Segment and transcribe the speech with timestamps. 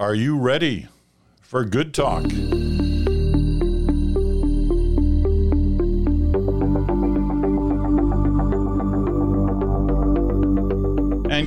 [0.00, 0.88] Are you ready
[1.42, 2.24] for good talk?
[2.24, 2.32] And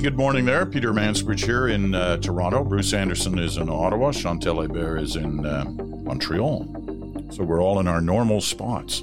[0.04, 0.64] good morning there.
[0.66, 2.62] Peter Mansbridge here in uh, Toronto.
[2.62, 4.12] Bruce Anderson is in Ottawa.
[4.12, 7.32] Chantal Hébert is in uh, Montreal.
[7.32, 9.02] So we're all in our normal spots.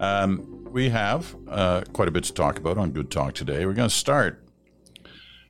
[0.00, 3.64] Um, we have uh, quite a bit to talk about on Good Talk today.
[3.64, 4.42] We're going to start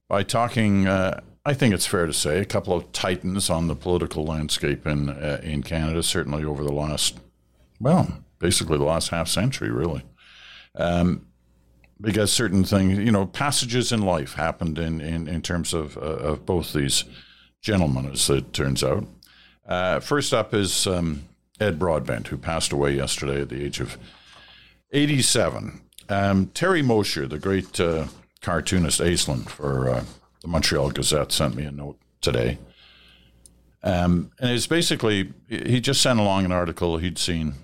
[0.07, 3.75] by talking, uh, I think it's fair to say, a couple of titans on the
[3.75, 7.18] political landscape in, uh, in Canada, certainly over the last,
[7.80, 10.03] well, basically the last half century, really.
[10.75, 11.26] Um,
[11.99, 16.00] because certain things, you know, passages in life happened in, in, in terms of, uh,
[16.00, 17.04] of both these
[17.63, 19.04] gentlemen, as it turns out.
[19.66, 21.25] Uh, first up is um,
[21.58, 23.99] Ed Broadbent, who passed away yesterday at the age of
[24.93, 25.80] 87.
[26.08, 28.07] Um, Terry Mosher, the great uh,
[28.41, 30.04] cartoonist Aislin for uh,
[30.40, 32.58] the Montreal Gazette, sent me a note today.
[33.83, 37.55] Um, and it's basically, he just sent along an article he'd seen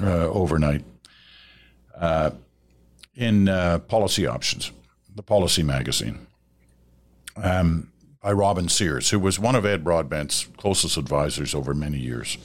[0.00, 0.84] uh, overnight
[1.96, 2.30] uh,
[3.14, 4.70] in uh, Policy Options,
[5.14, 6.26] the policy magazine,
[7.36, 7.90] um,
[8.22, 12.38] by Robin Sears, who was one of Ed Broadbent's closest advisors over many years.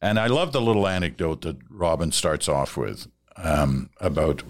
[0.00, 4.42] And I love the little anecdote that Robin starts off with um, about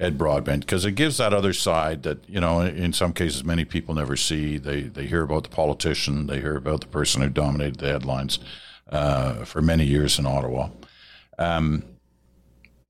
[0.00, 3.66] Ed Broadbent because it gives that other side that you know in some cases many
[3.66, 4.56] people never see.
[4.56, 8.38] They they hear about the politician, they hear about the person who dominated the headlines
[8.88, 10.70] uh, for many years in Ottawa.
[11.38, 11.84] Um,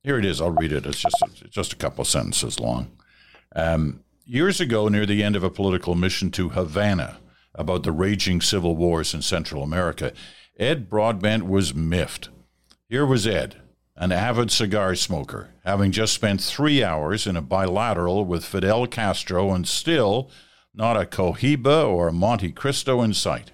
[0.05, 0.41] here it is.
[0.41, 0.87] I'll read it.
[0.87, 2.93] It's just it's just a couple of sentences long.
[3.57, 7.19] Um, years ago, near the end of a political mission to Havana
[7.57, 10.13] about the raging civil wars in Central America,
[10.57, 12.29] Ed Broadbent was miffed.
[12.89, 13.60] Here was Ed,
[14.01, 19.53] an avid cigar smoker, having just spent three hours in a bilateral with Fidel Castro
[19.53, 20.31] and still
[20.75, 23.51] not a Cohiba or a Montecristo in sight.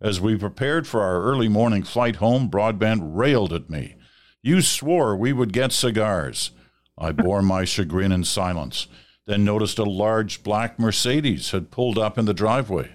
[0.00, 3.96] As we prepared for our early morning flight home, Broadbent railed at me.
[4.40, 6.52] You swore we would get cigars.
[6.96, 8.86] I bore my chagrin in silence,
[9.26, 12.90] then noticed a large black Mercedes had pulled up in the driveway.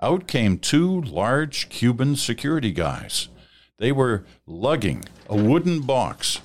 [0.00, 3.28] Out came two large Cuban security guys.
[3.78, 6.40] They were lugging a wooden box.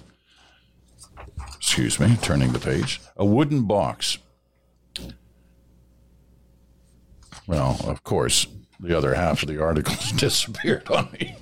[1.55, 2.99] Excuse me, turning the page.
[3.15, 4.17] A wooden box.
[7.47, 8.47] Well, of course,
[8.79, 11.35] the other half of the article disappeared on me.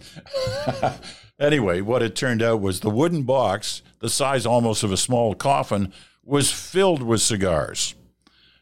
[1.39, 5.33] anyway, what it turned out was the wooden box, the size almost of a small
[5.33, 5.91] coffin,
[6.23, 7.95] was filled with cigars,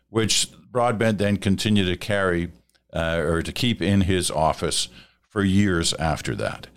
[0.10, 2.52] which Broadbent then continued to carry
[2.94, 4.88] uh, or to keep in his office
[5.28, 6.68] for years after that.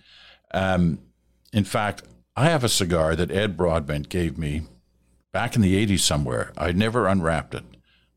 [0.52, 0.98] Um,
[1.52, 2.02] in fact,
[2.36, 4.62] I have a cigar that Ed Broadbent gave me
[5.32, 6.52] back in the 80s somewhere.
[6.56, 7.64] I never unwrapped it.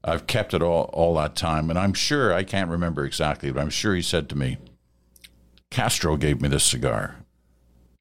[0.03, 1.69] I've kept it all, all that time.
[1.69, 4.57] And I'm sure, I can't remember exactly, but I'm sure he said to me,
[5.71, 7.25] Castro gave me this cigar.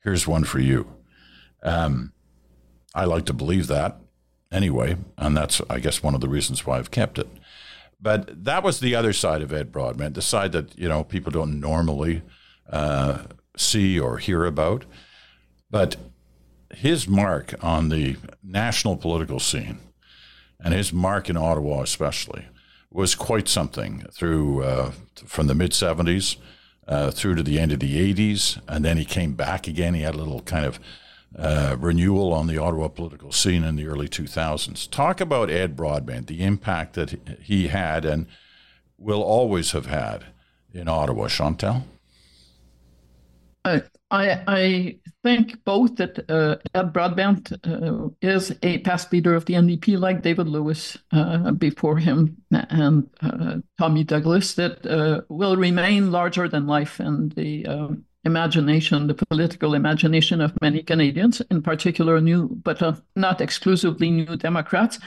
[0.02, 0.86] Here's one for you.
[1.62, 2.12] Um,
[2.94, 3.98] I like to believe that
[4.50, 4.96] anyway.
[5.16, 7.28] And that's, I guess, one of the reasons why I've kept it.
[8.00, 11.30] But that was the other side of Ed Broadbent, the side that, you know, people
[11.30, 12.22] don't normally
[12.68, 13.22] uh,
[13.72, 14.84] see or hear about.
[15.70, 15.96] But
[16.74, 19.78] his mark on the national political scene,
[20.60, 22.46] and his mark in Ottawa especially,
[22.90, 24.92] was quite something through uh,
[25.26, 26.36] from the mid 70s
[26.86, 28.60] uh, through to the end of the 80s.
[28.68, 29.94] And then he came back again.
[29.94, 30.78] He had a little kind of
[31.36, 34.90] uh, renewal on the Ottawa political scene in the early 2000s.
[34.90, 38.26] Talk about Ed Broadbent, the impact that he had and
[38.98, 40.26] will always have had
[40.72, 41.28] in Ottawa.
[41.28, 41.84] Chantal?
[43.64, 49.54] I, I think both that uh, Ed Broadbent uh, is a past leader of the
[49.54, 56.10] NDP, like David Lewis uh, before him and uh, Tommy Douglas, that uh, will remain
[56.10, 62.20] larger than life and the um, imagination, the political imagination of many Canadians, in particular
[62.20, 64.98] new, but uh, not exclusively new Democrats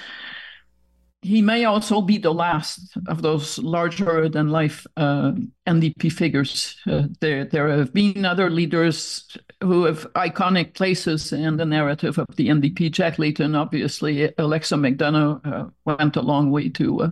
[1.26, 5.32] he may also be the last of those larger than life uh,
[5.66, 6.78] NDP figures.
[6.86, 12.28] Uh, there, there have been other leaders who have iconic places in the narrative of
[12.36, 12.92] the NDP.
[12.92, 17.10] Jack Layton, obviously, Alexa McDonough uh, went a long way to uh,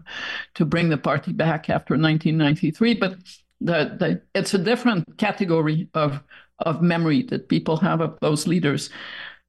[0.53, 2.93] to bring the party back after 1993.
[2.93, 3.15] But
[3.61, 6.21] the, the, it's a different category of
[6.59, 8.91] of memory that people have of those leaders.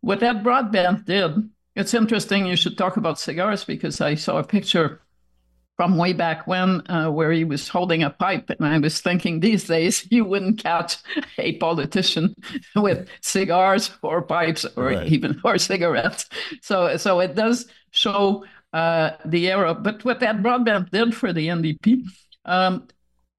[0.00, 4.44] What Ed Broadbent did it's interesting you should talk about cigars because I saw a
[4.44, 5.00] picture
[5.76, 8.48] from way back when uh, where he was holding a pipe.
[8.50, 10.96] And I was thinking these days you wouldn't catch
[11.38, 12.34] a politician
[12.76, 15.06] with cigars or pipes or right.
[15.08, 16.26] even or cigarettes.
[16.62, 19.74] So, so it does show uh, the era.
[19.74, 22.04] But what that Broadbent did for the NDP,
[22.44, 22.88] um,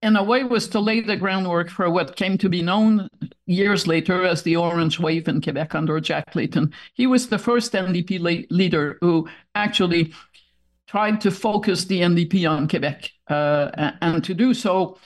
[0.05, 3.09] in a way, was to lay the groundwork for what came to be known
[3.47, 6.71] years later as the Orange Wave in Quebec under Jack Layton.
[6.93, 10.13] He was the first NDP le- leader who actually
[10.87, 14.99] tried to focus the NDP on Quebec, uh, and to do so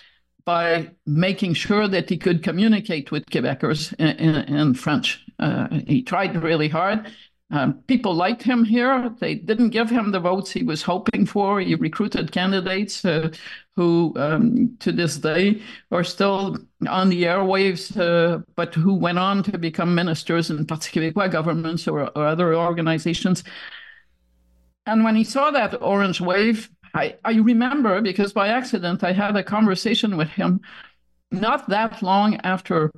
[0.44, 5.24] by making sure that he could communicate with Quebecers in, in, in French.
[5.40, 7.10] Uh, he tried really hard.
[7.52, 9.10] Um, people liked him here.
[9.20, 11.60] They didn't give him the votes he was hoping for.
[11.60, 13.32] He recruited candidates uh,
[13.76, 15.62] who, um, to this day,
[15.92, 16.58] are still
[16.88, 21.88] on the airwaves, uh, but who went on to become ministers in Parti Québécois governments
[21.88, 23.44] or, or other organizations.
[24.86, 29.36] And when he saw that orange wave, I, I remember because by accident I had
[29.36, 30.62] a conversation with him
[31.32, 32.92] not that long after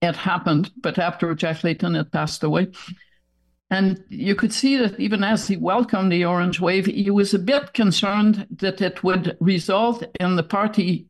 [0.00, 2.68] it happened, but after Jack Layton had passed away.
[3.72, 7.38] And you could see that even as he welcomed the orange wave, he was a
[7.38, 11.06] bit concerned that it would result in the party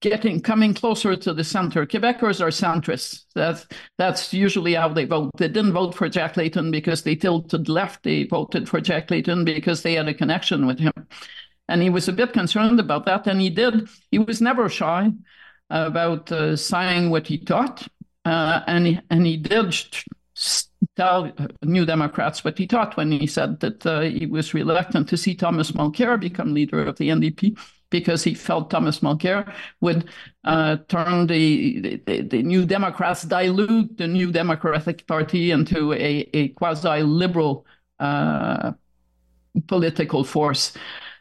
[0.00, 1.86] getting coming closer to the center.
[1.86, 3.26] Quebecers are centrists.
[3.36, 3.68] That's
[3.98, 5.30] that's usually how they vote.
[5.36, 8.02] They didn't vote for Jack Layton because they tilted left.
[8.02, 10.92] They voted for Jack Layton because they had a connection with him.
[11.68, 13.28] And he was a bit concerned about that.
[13.28, 13.88] And he did.
[14.10, 15.12] He was never shy
[15.70, 17.86] about uh, saying what he thought.
[18.24, 19.72] Uh, and he, and he did
[20.96, 21.32] tell
[21.62, 25.34] New Democrats what he thought when he said that uh, he was reluctant to see
[25.34, 27.58] Thomas Mulcair become leader of the NDP
[27.90, 30.08] because he felt Thomas Mulcair would
[30.44, 36.48] uh, turn the, the, the, New Democrats, dilute the New Democratic Party into a, a
[36.50, 37.66] quasi liberal
[38.00, 38.72] uh,
[39.68, 40.72] political force.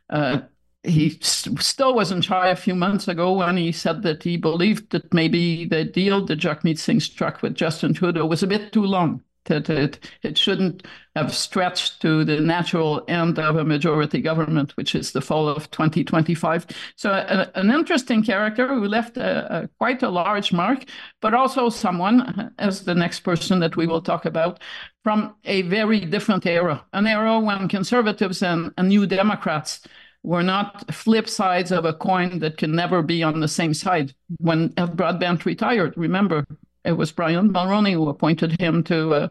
[0.10, 0.42] Uh,
[0.84, 4.92] he st- still wasn't shy a few months ago when he said that he believed
[4.92, 8.86] that maybe the deal that Jagmeet Singh struck with Justin Trudeau was a bit too
[8.86, 10.86] long that it, it shouldn't
[11.16, 15.70] have stretched to the natural end of a majority government, which is the fall of
[15.72, 16.66] 2025.
[16.96, 20.86] So, a, an interesting character who left a, a, quite a large mark,
[21.22, 24.60] but also someone, uh, as the next person that we will talk about,
[25.04, 29.82] from a very different era, an era when conservatives and, and new Democrats
[30.24, 34.14] were not flip sides of a coin that can never be on the same side.
[34.38, 36.46] When Ed Broadbent retired, remember,
[36.86, 39.28] it was Brian Mulroney who appointed him to uh,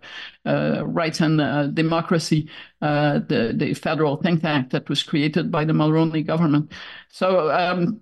[0.46, 2.48] uh, Rights and uh, Democracy,
[2.80, 6.72] uh, the, the federal think tank that was created by the Mulroney government.
[7.10, 8.00] So, um,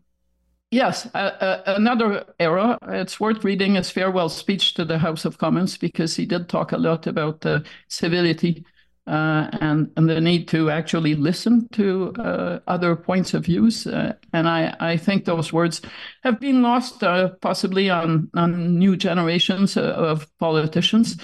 [0.71, 2.79] yes, another era.
[2.89, 6.73] It's worth reading his farewell speech to the House of Commons because he did talk
[6.73, 7.45] a lot about
[7.89, 8.65] civility
[9.07, 13.87] uh, and and the need to actually listen to uh, other points of views.
[13.87, 15.81] Uh, and I, I think those words
[16.23, 21.17] have been lost uh, possibly on, on new generations uh, of politicians.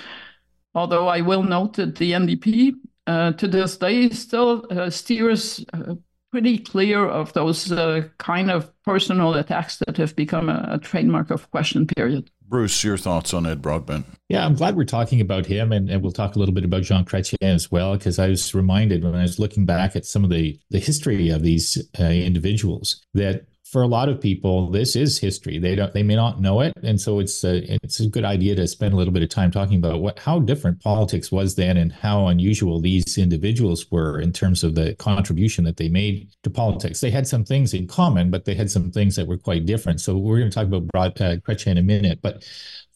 [0.74, 2.74] Although I will note that the NDP
[3.06, 5.64] uh, to this day still steers
[6.32, 7.72] pretty clear of those
[8.18, 12.30] kind of personal attacks that have become a, a trademark of question period.
[12.48, 14.06] Bruce, your thoughts on Ed Broadbent?
[14.28, 16.82] Yeah, I'm glad we're talking about him, and, and we'll talk a little bit about
[16.82, 20.24] Jean Chrétien as well, because I was reminded when I was looking back at some
[20.24, 24.94] of the the history of these uh, individuals that for a lot of people, this
[24.94, 25.58] is history.
[25.58, 28.54] They don't, they may not know it, and so it's a, it's a good idea
[28.54, 31.76] to spend a little bit of time talking about what how different politics was then,
[31.76, 36.50] and how unusual these individuals were in terms of the contribution that they made to
[36.50, 37.00] politics.
[37.00, 40.00] They had some things in common, but they had some things that were quite different.
[40.00, 42.48] So we're going to talk about Broad uh, in a minute, but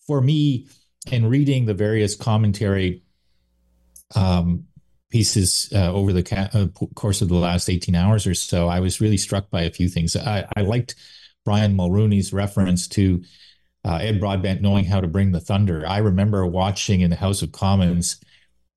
[0.07, 0.69] for me,
[1.11, 3.03] in reading the various commentary
[4.15, 4.67] um,
[5.11, 8.81] pieces uh, over the ca- uh, course of the last 18 hours or so, I
[8.81, 10.17] was really struck by a few things.
[10.17, 10.95] I, I liked
[11.45, 13.23] Brian Mulroney's reference to
[13.85, 15.85] uh, Ed Broadbent knowing how to bring the thunder.
[15.87, 18.21] I remember watching in the House of Commons,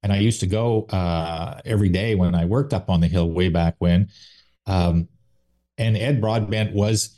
[0.02, 3.30] and I used to go uh, every day when I worked up on the Hill
[3.30, 4.10] way back when.
[4.66, 5.08] Um,
[5.78, 7.18] and Ed Broadbent was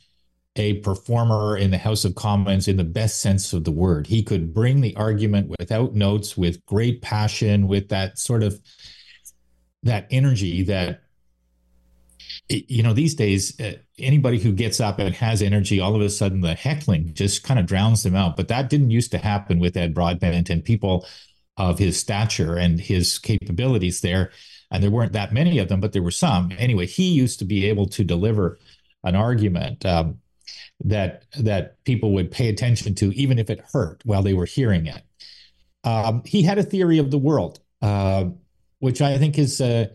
[0.55, 4.07] a performer in the House of Commons in the best sense of the word.
[4.07, 8.59] He could bring the argument without notes, with great passion, with that sort of
[9.85, 11.01] that energy that
[12.49, 16.09] you know these days uh, anybody who gets up and has energy all of a
[16.09, 18.35] sudden the heckling just kind of drowns them out.
[18.35, 21.05] But that didn't used to happen with ed broadbent and people
[21.57, 24.31] of his stature and his capabilities there.
[24.69, 26.51] And there weren't that many of them but there were some.
[26.57, 28.59] Anyway he used to be able to deliver
[29.03, 30.19] an argument um,
[30.83, 34.87] that that people would pay attention to even if it hurt while they were hearing
[34.87, 35.03] it.
[35.83, 38.25] Um, he had a theory of the world uh,
[38.79, 39.87] which I think is uh,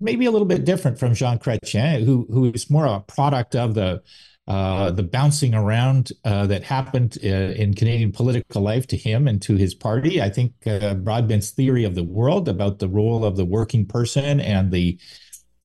[0.00, 3.74] maybe a little bit different from Jean Chrétien, who who is more a product of
[3.74, 4.02] the
[4.48, 9.42] uh, the bouncing around uh, that happened uh, in Canadian political life to him and
[9.42, 10.22] to his party.
[10.22, 14.40] I think uh, Broadbent's theory of the world about the role of the working person
[14.40, 14.98] and the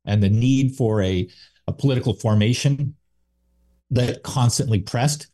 [0.06, 1.30] and the need for a,
[1.66, 2.96] a political formation
[3.90, 5.28] that constantly pressed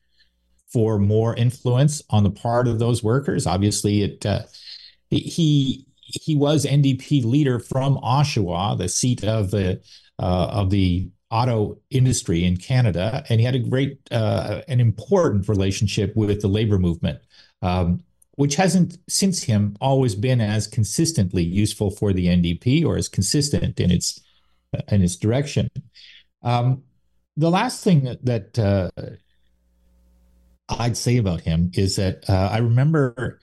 [0.71, 3.47] for more influence on the part of those workers.
[3.47, 4.43] Obviously, it uh,
[5.09, 9.81] he he was NDP leader from Oshawa, the seat of the
[10.19, 15.47] uh, of the auto industry in Canada, and he had a great, uh, an important
[15.47, 17.19] relationship with the labor movement,
[17.61, 18.03] um,
[18.35, 23.79] which hasn't since him always been as consistently useful for the NDP or as consistent
[23.79, 24.19] in its
[24.91, 25.69] in its direction.
[26.43, 26.83] Um,
[27.37, 28.89] the last thing that, that uh,
[30.69, 33.39] I'd say about him is that uh, I remember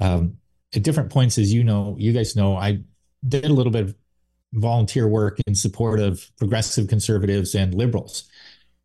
[0.00, 0.38] um,
[0.74, 2.80] at different points, as you know, you guys know, I
[3.26, 3.94] did a little bit of
[4.52, 8.24] volunteer work in support of progressive conservatives and liberals.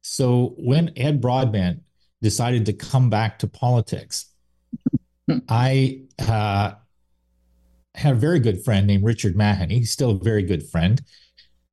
[0.01, 1.83] So when Ed Broadbent
[2.21, 4.25] decided to come back to politics,
[5.47, 6.73] I uh,
[7.95, 9.79] had a very good friend named Richard Mahoney.
[9.79, 11.01] He's still a very good friend.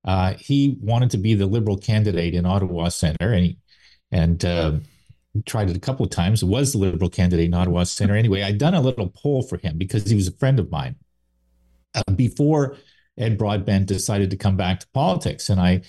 [0.04, 3.58] Uh, he wanted to be the liberal candidate in Ottawa Centre, and he
[4.12, 4.72] and uh,
[5.44, 6.44] tried it a couple of times.
[6.44, 8.16] Was the liberal candidate in Ottawa Centre.
[8.16, 10.96] Anyway, I'd done a little poll for him because he was a friend of mine
[11.94, 12.76] uh, before
[13.18, 15.82] Ed Broadbent decided to come back to politics, and I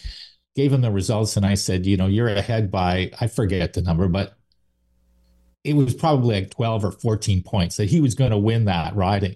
[0.56, 3.82] gave him the results, and I said, you know, you're ahead by I forget the
[3.82, 4.34] number, but
[5.64, 8.96] it was probably like 12 or 14 points that he was going to win that
[8.96, 9.36] riding.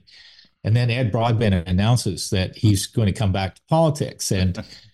[0.63, 4.32] And then Ed Broadbent announces that he's going to come back to politics.
[4.32, 4.58] And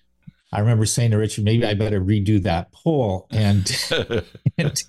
[0.52, 3.28] I remember saying to Richard, maybe I better redo that poll.
[3.32, 3.70] And
[4.58, 4.84] and,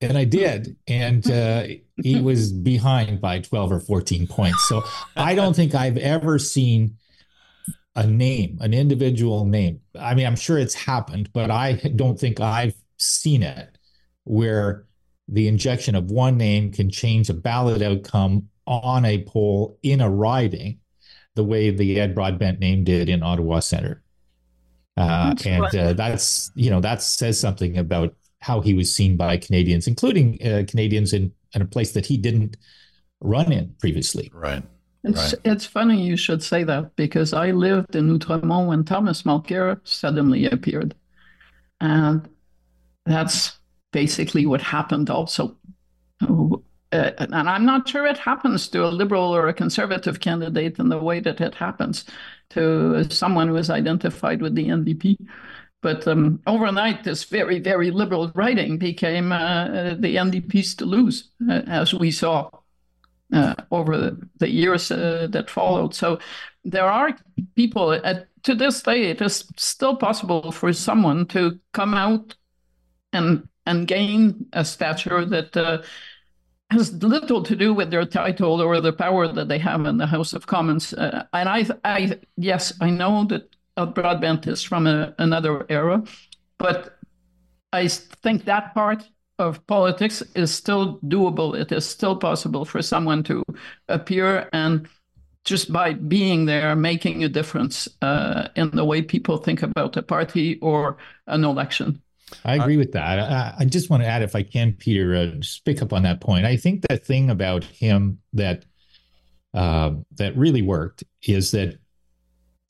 [0.00, 0.76] and, I did.
[0.86, 1.64] And uh,
[2.02, 4.68] he was behind by 12 or 14 points.
[4.68, 4.84] So
[5.16, 6.96] I don't think I've ever seen
[7.96, 9.80] a name, an individual name.
[9.98, 13.76] I mean, I'm sure it's happened, but I don't think I've seen it
[14.22, 14.86] where
[15.26, 20.08] the injection of one name can change a ballot outcome on a poll in a
[20.08, 20.78] riding
[21.34, 24.02] the way the Ed Broadbent name did in Ottawa Centre.
[24.98, 29.36] Uh, and uh, that's, you know, that says something about how he was seen by
[29.36, 32.56] Canadians, including uh, Canadians in, in a place that he didn't
[33.20, 34.30] run in previously.
[34.34, 34.62] Right.
[35.04, 35.42] It's, right.
[35.44, 40.46] it's funny you should say that because I lived in Outremont when Thomas Mulcair suddenly
[40.46, 40.94] appeared.
[41.80, 42.28] And
[43.06, 43.58] that's
[43.92, 45.56] basically what happened also.
[46.20, 50.88] Uh, and I'm not sure it happens to a liberal or a conservative candidate in
[50.88, 52.04] the way that it happens
[52.50, 55.16] to someone who is identified with the NDP.
[55.80, 61.62] But um, overnight, this very, very liberal riding became uh, the NDP's to lose, uh,
[61.66, 62.50] as we saw
[63.32, 65.94] uh, over the, the years uh, that followed.
[65.94, 66.18] So
[66.64, 67.16] there are
[67.54, 72.34] people, at, to this day, it is still possible for someone to come out
[73.12, 75.82] and and gain a stature that uh,
[76.70, 80.06] has little to do with their title or the power that they have in the
[80.06, 80.92] House of Commons.
[80.92, 86.02] Uh, and I, I, yes, I know that Ed Broadbent is from a, another era,
[86.58, 86.98] but
[87.72, 89.08] I think that part
[89.38, 91.58] of politics is still doable.
[91.58, 93.42] It is still possible for someone to
[93.88, 94.88] appear and
[95.44, 100.02] just by being there, making a difference uh, in the way people think about a
[100.02, 102.02] party or an election.
[102.44, 103.18] I agree with that.
[103.18, 106.02] I, I, just want to add, if I can, Peter, uh, just pick up on
[106.02, 106.44] that point.
[106.44, 108.64] I think the thing about him that
[109.54, 111.78] uh, that really worked is that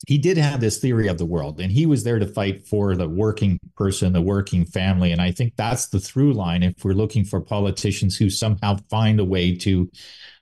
[0.07, 2.95] he did have this theory of the world, and he was there to fight for
[2.95, 6.63] the working person, the working family, and I think that's the through line.
[6.63, 9.91] If we're looking for politicians who somehow find a way to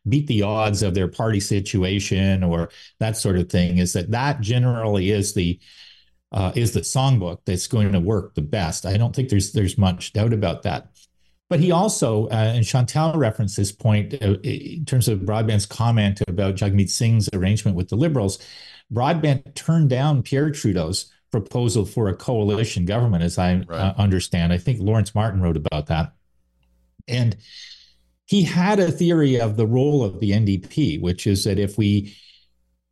[0.07, 2.69] beat the odds of their party situation or
[2.99, 5.59] that sort of thing, is that that generally is the
[6.31, 8.85] uh, is the songbook that's going to work the best.
[8.85, 10.89] I don't think there's there's much doubt about that.
[11.49, 16.21] But he also, uh, and Chantal referenced this point uh, in terms of Broadbent's comment
[16.27, 18.39] about Jagmeet Singh's arrangement with the Liberals.
[18.91, 23.69] Broadbent turned down Pierre Trudeau's proposal for a coalition government, as I right.
[23.69, 24.51] uh, understand.
[24.51, 26.13] I think Lawrence Martin wrote about that.
[27.07, 27.37] And
[28.25, 32.15] he had a theory of the role of the NDP, which is that if we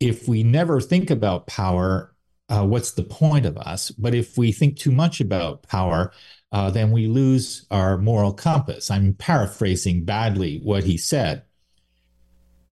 [0.00, 2.14] if we never think about power
[2.48, 3.90] uh, what's the point of us?
[3.90, 6.12] But if we think too much about power,
[6.52, 8.90] uh, then we lose our moral compass.
[8.90, 11.42] I'm paraphrasing badly what he said.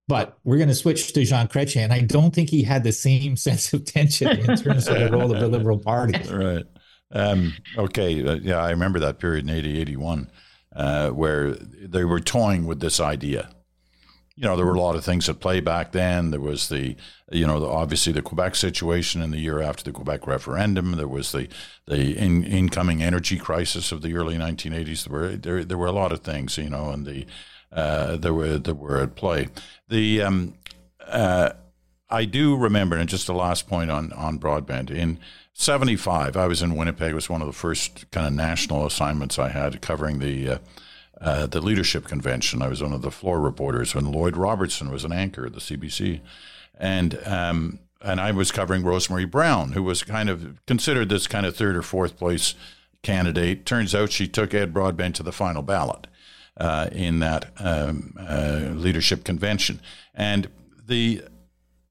[0.06, 1.84] But we're going to switch to Jean Chrétien.
[1.84, 5.10] And I don't think he had the same sense of tension in terms of the
[5.10, 6.20] role of the Liberal Party.
[6.30, 6.64] Right.
[7.12, 8.26] Um, okay.
[8.26, 10.30] Uh, yeah, I remember that period in 80, 81,
[10.74, 13.53] uh, where they were toying with this idea
[14.36, 16.30] you know, there were a lot of things at play back then.
[16.30, 16.96] There was the,
[17.30, 20.92] you know, the, obviously the Quebec situation in the year after the Quebec referendum.
[20.92, 21.48] There was the
[21.86, 25.04] the in, incoming energy crisis of the early 1980s.
[25.04, 27.26] There were there, there were a lot of things, you know, and the
[27.70, 29.48] uh, there were that were at play.
[29.88, 30.54] The um,
[31.06, 31.50] uh,
[32.10, 35.18] I do remember, and just the last point on, on Broadbent, in
[35.54, 37.10] 75, I was in Winnipeg.
[37.10, 40.58] It was one of the first kind of national assignments I had covering the, uh,
[41.20, 42.62] uh, the leadership convention.
[42.62, 45.60] I was one of the floor reporters when Lloyd Robertson was an anchor at the
[45.60, 46.20] CBC.
[46.78, 51.46] And, um, and I was covering Rosemary Brown, who was kind of considered this kind
[51.46, 52.54] of third or fourth place
[53.02, 53.64] candidate.
[53.64, 56.06] Turns out she took Ed Broadbent to the final ballot
[56.56, 59.80] uh, in that um, uh, leadership convention.
[60.14, 60.48] And
[60.86, 61.22] the,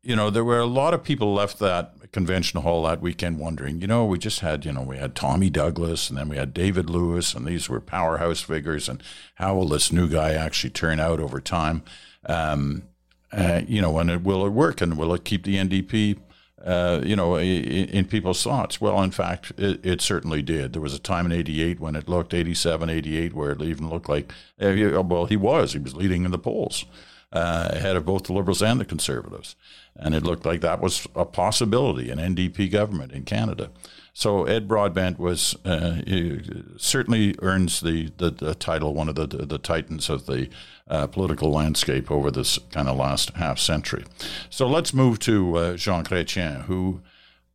[0.02, 3.82] you know, there were a lot of people left that convention hall that weekend wondering,
[3.82, 6.54] you know, we just had, you know, we had Tommy Douglas and then we had
[6.54, 8.88] David Lewis, and these were powerhouse figures.
[8.88, 9.04] And
[9.36, 11.84] how will this new guy actually turn out over time?
[12.26, 12.84] Um,
[13.32, 16.20] uh, you know, and it, will it work and will it keep the NDP?
[16.64, 18.80] Uh, you know, in, in, people's thoughts.
[18.80, 20.72] Well, in fact, it, it, certainly did.
[20.72, 24.08] There was a time in 88 when it looked 87, 88, where it even looked
[24.08, 25.74] like, uh, well, he was.
[25.74, 26.86] He was leading in the polls
[27.34, 29.56] uh, ahead of both the Liberals and the Conservatives.
[29.96, 33.70] And it looked like that was a possibility, an NDP government in Canada.
[34.14, 36.02] So Ed Broadbent was uh,
[36.78, 40.50] certainly earns the, the, the, title one of the, the, titans of the
[40.88, 44.06] uh, political landscape over this kind of last half century.
[44.52, 47.02] So let's move to uh, Jean Chrétien, who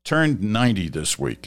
[0.02, 1.46] turned 90 this week.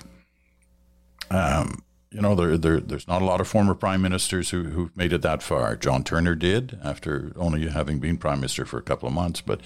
[1.30, 4.96] Um, you know, there, there, there's not a lot of former prime ministers who, who've
[4.96, 5.76] made it that far.
[5.76, 9.62] John Turner did after only having been prime minister for a couple of months, but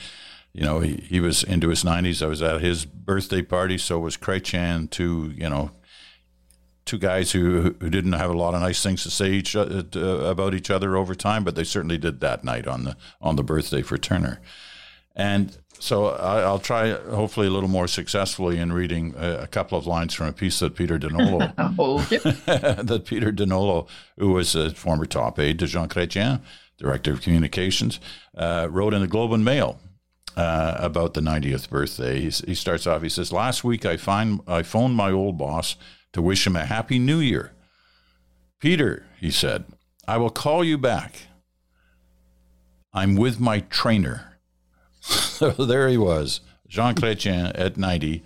[0.56, 2.24] you know, he, he was into his 90s.
[2.24, 5.72] I was at his birthday party, so was Chrétien, two, you know,
[6.86, 9.66] two guys who, who didn't have a lot of nice things to say each, uh,
[9.94, 13.44] about each other over time, but they certainly did that night on the on the
[13.44, 14.40] birthday for Turner.
[15.14, 19.78] And so I, will try, hopefully, a little more successfully in reading a, a, couple
[19.78, 24.70] of lines from a piece that Peter Donolo, oh, that Peter Donolo, who was a
[24.70, 26.40] former top aide to Jean Chrétien,
[26.78, 28.00] director of communications,
[28.38, 29.80] uh, wrote in the Globe and Mail
[30.36, 32.22] uh, about the 90th birthday.
[32.22, 33.02] He's, he starts off.
[33.02, 35.76] He says, "Last week I find I phoned my old boss
[36.14, 37.54] to wish him a happy New Year.
[38.60, 39.66] Peter," he said,
[40.08, 41.28] "I will call you back.
[42.94, 44.36] I'm with my trainer."
[45.02, 48.24] so there he was, Jean Chrétien at 90,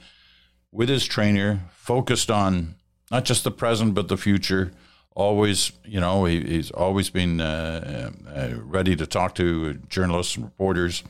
[0.71, 2.75] with his trainer, focused on
[3.11, 4.71] not just the present but the future.
[5.15, 10.45] Always, you know, he, he's always been uh, uh, ready to talk to journalists and
[10.45, 11.03] reporters,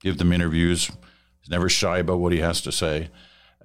[0.00, 0.90] give them interviews.
[1.40, 3.10] He's never shy about what he has to say.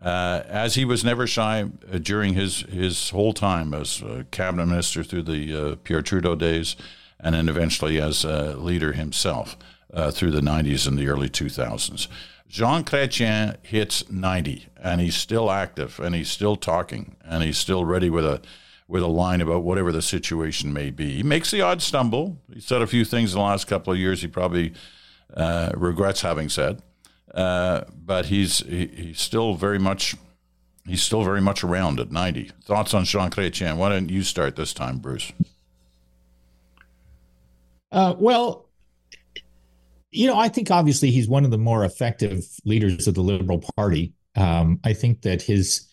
[0.01, 5.03] Uh, as he was never shy uh, during his, his whole time as cabinet minister
[5.03, 6.75] through the uh, Pierre Trudeau days,
[7.19, 9.57] and then eventually as a leader himself
[9.93, 12.07] uh, through the 90s and the early 2000s.
[12.47, 17.85] Jean Chrétien hits 90 and he's still active and he's still talking and he's still
[17.85, 18.41] ready with a
[18.87, 21.15] with a line about whatever the situation may be.
[21.15, 22.37] He makes the odd stumble.
[22.53, 24.73] He said a few things in the last couple of years he probably
[25.35, 26.81] uh, regrets having said,
[27.33, 30.15] uh, but he's he, he's still very much
[30.87, 32.51] he's still very much around at 90.
[32.63, 33.77] Thoughts on Jean Chrétien?
[33.77, 35.31] Why don't you start this time, Bruce?
[37.91, 38.69] Uh, well,
[40.11, 43.63] you know, I think obviously he's one of the more effective leaders of the Liberal
[43.75, 44.13] Party.
[44.35, 45.87] Um, I think that his,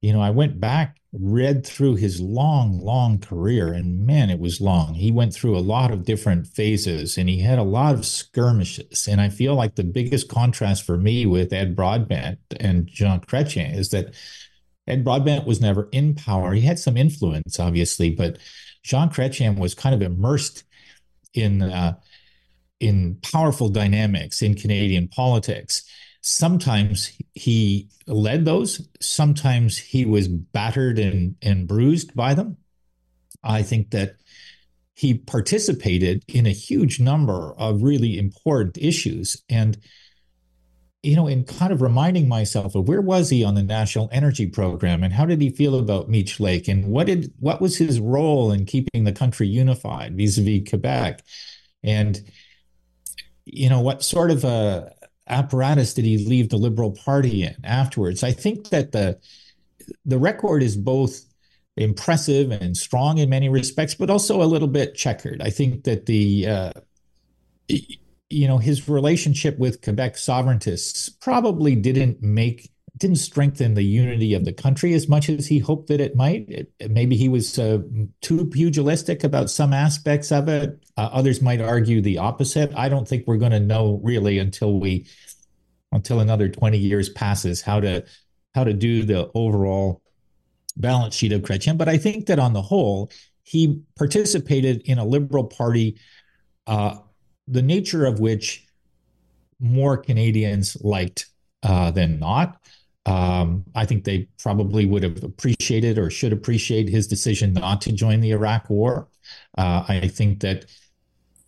[0.00, 4.60] you know, I went back, read through his long, long career, and man, it was
[4.60, 4.94] long.
[4.94, 9.08] He went through a lot of different phases and he had a lot of skirmishes.
[9.08, 13.74] And I feel like the biggest contrast for me with Ed Broadbent and Jean Chrétien
[13.74, 14.14] is that
[14.86, 16.52] Ed Broadbent was never in power.
[16.52, 18.38] He had some influence, obviously, but
[18.82, 20.64] Jean Chrétien was kind of immersed
[21.34, 21.94] in uh,
[22.80, 25.82] in powerful dynamics in Canadian politics.
[26.30, 32.58] Sometimes he led those, sometimes he was battered and, and bruised by them.
[33.42, 34.16] I think that
[34.92, 39.42] he participated in a huge number of really important issues.
[39.48, 39.78] And,
[41.02, 44.48] you know, in kind of reminding myself of where was he on the national energy
[44.48, 48.00] program and how did he feel about Meech Lake and what did what was his
[48.00, 51.22] role in keeping the country unified vis-a-vis Quebec?
[51.82, 52.20] And
[53.46, 54.92] you know, what sort of a
[55.28, 58.22] apparatus did he leave the Liberal Party in afterwards?
[58.22, 59.18] I think that the
[60.04, 61.24] the record is both
[61.76, 65.40] impressive and strong in many respects, but also a little bit checkered.
[65.40, 66.72] I think that the uh,
[67.68, 74.44] you know his relationship with Quebec sovereigntists probably didn't make didn't strengthen the unity of
[74.44, 76.48] the country as much as he hoped that it might.
[76.48, 77.78] It, maybe he was uh,
[78.20, 80.84] too pugilistic about some aspects of it.
[80.96, 82.72] Uh, others might argue the opposite.
[82.76, 85.06] I don't think we're going to know really until we
[85.92, 88.04] until another 20 years passes how to
[88.54, 90.02] how to do the overall
[90.76, 91.78] balance sheet of Chrétien.
[91.78, 93.10] But I think that on the whole,
[93.42, 95.98] he participated in a liberal party,
[96.66, 96.96] uh,
[97.46, 98.66] the nature of which
[99.60, 101.26] more Canadians liked
[101.62, 102.60] uh, than not.
[103.08, 107.92] Um, I think they probably would have appreciated or should appreciate his decision not to
[107.92, 109.08] join the Iraq War.
[109.56, 110.66] Uh, I think that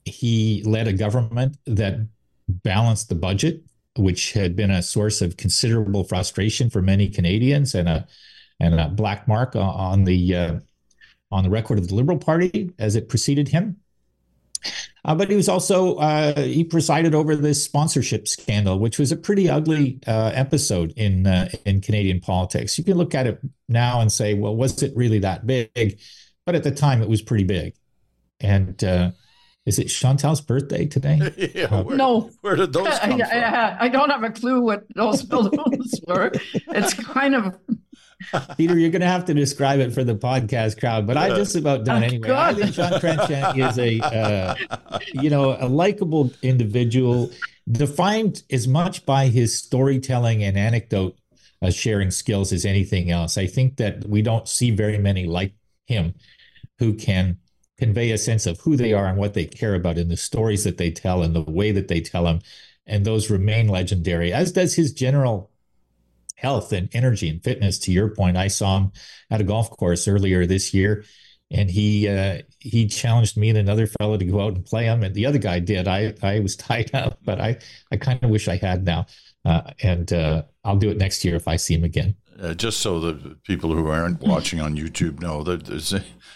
[0.06, 2.00] he led a government that
[2.48, 3.62] balanced the budget,
[3.98, 8.06] which had been a source of considerable frustration for many Canadians and a
[8.58, 10.58] and a black mark on the uh,
[11.30, 13.76] on the record of the Liberal Party as it preceded him.
[15.04, 19.16] Uh, but he was also uh, he presided over this sponsorship scandal, which was a
[19.16, 22.76] pretty ugly uh, episode in uh, in Canadian politics.
[22.76, 26.00] You can look at it now and say, well, was it really that big?
[26.46, 27.74] But at the time, it was pretty big.
[28.40, 29.12] And uh,
[29.66, 31.18] is it Chantal's birthday today?
[31.54, 32.30] yeah, uh, where, no.
[32.40, 33.22] Where did those come I, from?
[33.22, 36.32] I, I, don't have a clue what those balloons were.
[36.54, 37.56] It's kind of
[38.56, 41.56] Peter, you're going to have to describe it for the podcast crowd, but I just
[41.56, 42.30] about done anyway.
[42.30, 44.54] I think Jean Chrétien is a, uh,
[45.12, 47.30] you know, a likable individual,
[47.70, 51.16] defined as much by his storytelling and anecdote
[51.62, 53.38] uh, sharing skills as anything else.
[53.38, 55.54] I think that we don't see very many like
[55.86, 56.14] him
[56.78, 57.38] who can
[57.78, 60.64] convey a sense of who they are and what they care about in the stories
[60.64, 62.40] that they tell and the way that they tell them.
[62.86, 65.49] And those remain legendary, as does his general
[66.40, 67.78] health and energy and fitness.
[67.80, 68.92] To your point, I saw him
[69.30, 71.04] at a golf course earlier this year,
[71.50, 75.02] and he uh, he challenged me and another fellow to go out and play him,
[75.02, 75.88] and the other guy did.
[75.88, 77.58] I I was tied up, but I
[77.92, 79.06] I kind of wish I had now,
[79.44, 82.16] uh, and uh, I'll do it next year if I see him again.
[82.40, 85.92] Uh, just so the people who aren't watching on YouTube know that there's,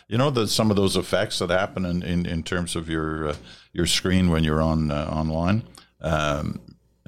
[0.07, 3.29] you know, that some of those effects that happen in, in, in terms of your
[3.29, 3.37] uh,
[3.73, 5.63] your screen when you're on uh, online.
[6.03, 6.61] Um,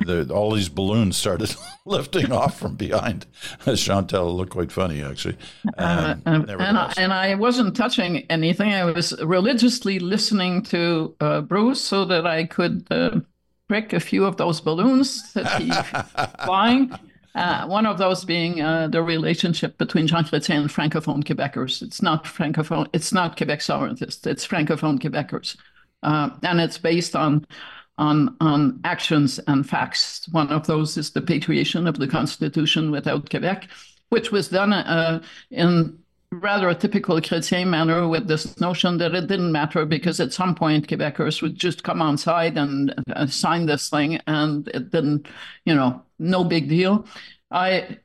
[0.04, 1.54] the, all these balloons started
[1.86, 3.26] lifting off from behind.
[3.76, 5.36] Chantal looked quite funny, actually.
[5.78, 8.72] Um, uh, and, I, and I wasn't touching anything.
[8.72, 13.20] I was religiously listening to uh, Bruce so that I could uh,
[13.68, 15.70] prick a few of those balloons that he
[16.44, 16.92] flying.
[17.34, 21.82] Uh, one of those being uh, the relationship between Jean Chrétien and Francophone Quebecers.
[21.82, 25.56] It's not Francophone, it's not Quebec sovereigntists, it's Francophone Quebecers.
[26.02, 27.46] Uh, and it's based on
[27.98, 30.28] on, on actions and facts.
[30.30, 33.68] One of those is the patriation of the Constitution without Quebec,
[34.10, 35.98] which was done uh, in
[36.32, 40.54] rather a typical Chrétien manner with this notion that it didn't matter because at some
[40.54, 45.28] point Quebecers would just come on side and uh, sign this thing and it didn't,
[45.64, 47.06] you know, no big deal.
[47.50, 47.98] I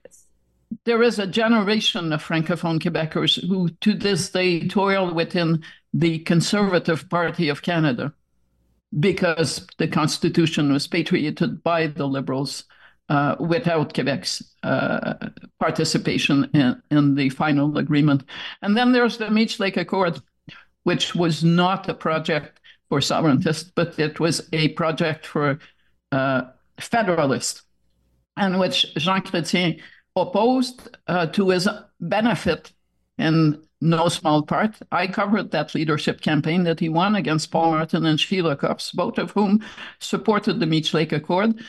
[0.86, 7.10] there is a generation of francophone Quebecers who to this day toil within the Conservative
[7.10, 8.14] Party of Canada
[9.00, 12.66] because the Constitution was patriated by the Liberals
[13.10, 15.14] uh, without Quebec's uh,
[15.60, 18.24] participation in, in, the final agreement.
[18.62, 20.22] And then there's the Meech Lake Accord,
[20.84, 25.60] which was not a project for sovereigntists, but it was a project for
[26.12, 26.44] uh,
[26.80, 27.64] federalists,
[28.38, 29.82] and which Jean Chrétien
[30.16, 31.68] opposed uh, to his
[32.00, 32.72] benefit
[33.18, 34.78] in no small part.
[34.92, 39.18] I covered that leadership campaign that he won against Paul Martin and Sheila Copps, both
[39.18, 39.66] of whom
[40.00, 41.60] supported the Meech Lake Accord.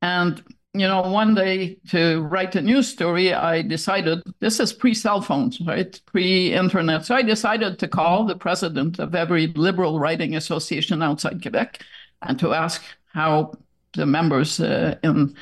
[0.00, 4.94] And, you know, one day to write a news story, I decided this is pre
[4.94, 6.00] cell phones, right?
[6.06, 7.04] Pre internet.
[7.04, 11.82] So I decided to call the president of every liberal riding association outside Quebec
[12.22, 13.52] and to ask how
[13.94, 15.34] the members uh, in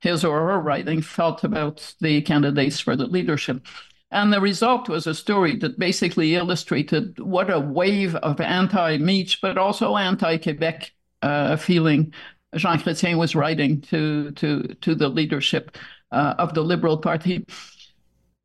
[0.00, 3.66] his or her riding felt about the candidates for the leadership.
[4.10, 9.40] And the result was a story that basically illustrated what a wave of anti Meech,
[9.40, 10.92] but also anti Quebec
[11.22, 12.12] uh, feeling
[12.56, 15.78] Jean Chrétien was writing to, to, to the leadership
[16.10, 17.46] uh, of the Liberal Party.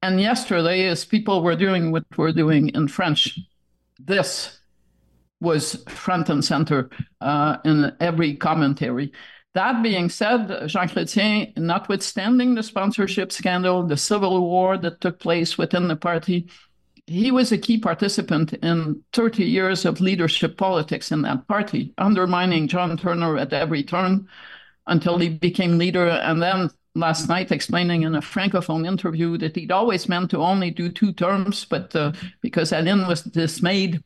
[0.03, 3.39] And yesterday, as people were doing what we're doing in French,
[3.99, 4.59] this
[5.41, 6.89] was front and center
[7.21, 9.11] uh, in every commentary.
[9.55, 15.57] That being said, Jean Chrétien, notwithstanding the sponsorship scandal, the civil war that took place
[15.57, 16.49] within the party,
[17.07, 22.67] he was a key participant in 30 years of leadership politics in that party, undermining
[22.67, 24.27] John Turner at every turn
[24.87, 26.09] until he became leader.
[26.09, 30.69] And then last night, explaining in a francophone interview that he'd always meant to only
[30.69, 34.03] do two terms, but uh, because Aline was dismayed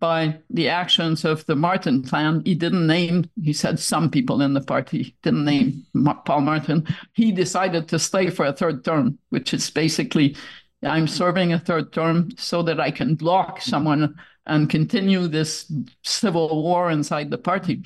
[0.00, 2.42] by the actions of the Martin clan.
[2.44, 5.84] He didn't name, he said some people in the party, didn't name
[6.24, 6.86] Paul Martin.
[7.14, 10.36] He decided to stay for a third term, which is basically
[10.82, 14.14] I'm serving a third term so that I can block someone
[14.46, 15.70] and continue this
[16.02, 17.82] civil war inside the party.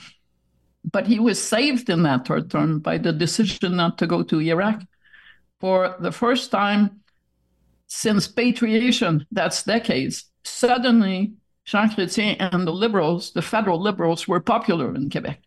[0.90, 4.40] But he was saved in that third term by the decision not to go to
[4.40, 4.82] Iraq.
[5.60, 7.00] For the first time
[7.86, 14.94] since patriation, that's decades, suddenly Jean Chrétien and the liberals, the federal liberals, were popular
[14.94, 15.40] in Quebec.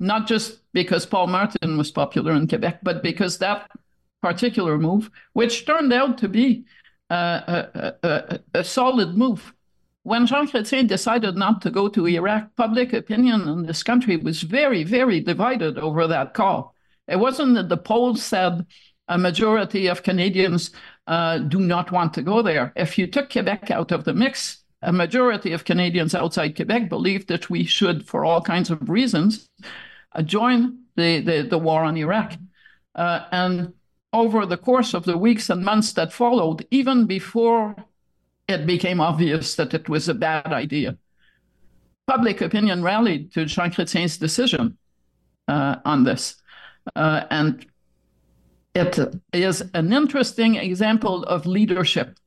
[0.00, 3.70] not just because Paul Martin was popular in Quebec, but because that
[4.20, 6.64] particular move, which turned out to be
[7.10, 9.52] uh, a, a, a, solid move.
[10.02, 14.42] When Jean Chrétien decided not to go to Iraq, public opinion in this country was
[14.42, 16.74] very, very divided over that call.
[17.06, 18.66] It wasn't that the polls said
[19.08, 20.70] a majority of Canadians
[21.06, 22.72] uh, do not want to go there.
[22.74, 27.28] If you took Quebec out of the mix, a majority of Canadians outside Quebec believed
[27.28, 29.48] that we should, for all kinds of reasons,
[30.14, 32.34] uh, join the, the, the, war on Iraq.
[32.94, 33.72] Uh, and
[34.12, 37.76] over the course of the weeks and months that followed, even before
[38.48, 40.98] it became obvious that it was a bad idea,
[42.06, 44.76] public opinion rallied to Jean Chrétien's decision
[45.48, 46.42] uh, on this.
[46.96, 47.64] Uh, and
[48.74, 48.98] it
[49.32, 52.18] is an interesting example of leadership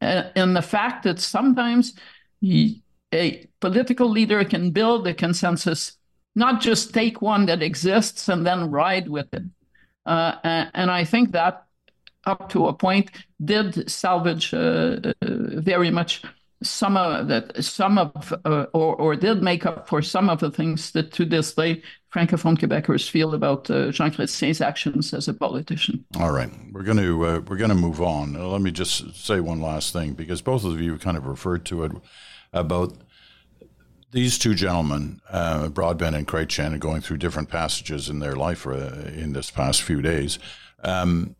[0.00, 1.94] uh, in the fact that sometimes
[2.40, 2.82] he,
[3.12, 5.96] a political leader can build a consensus,
[6.34, 9.44] not just take one that exists and then ride with it.
[10.04, 10.36] Uh,
[10.74, 11.64] and I think that
[12.24, 13.10] up to a point
[13.44, 16.22] did salvage uh, uh very much
[16.62, 20.50] some of that some of uh, or, or did make up for some of the
[20.50, 25.34] things that to this day francophone quebecers feel about uh, jean chrétien's actions as a
[25.34, 26.04] politician.
[26.18, 26.50] All right.
[26.72, 28.32] We're going to uh, we're going to move on.
[28.34, 31.84] Let me just say one last thing because both of you kind of referred to
[31.84, 31.92] it
[32.52, 32.94] about
[34.12, 39.10] these two gentlemen, uh, Broadbent and Chrétien, going through different passages in their life uh,
[39.14, 40.38] in this past few days.
[40.82, 41.36] Um,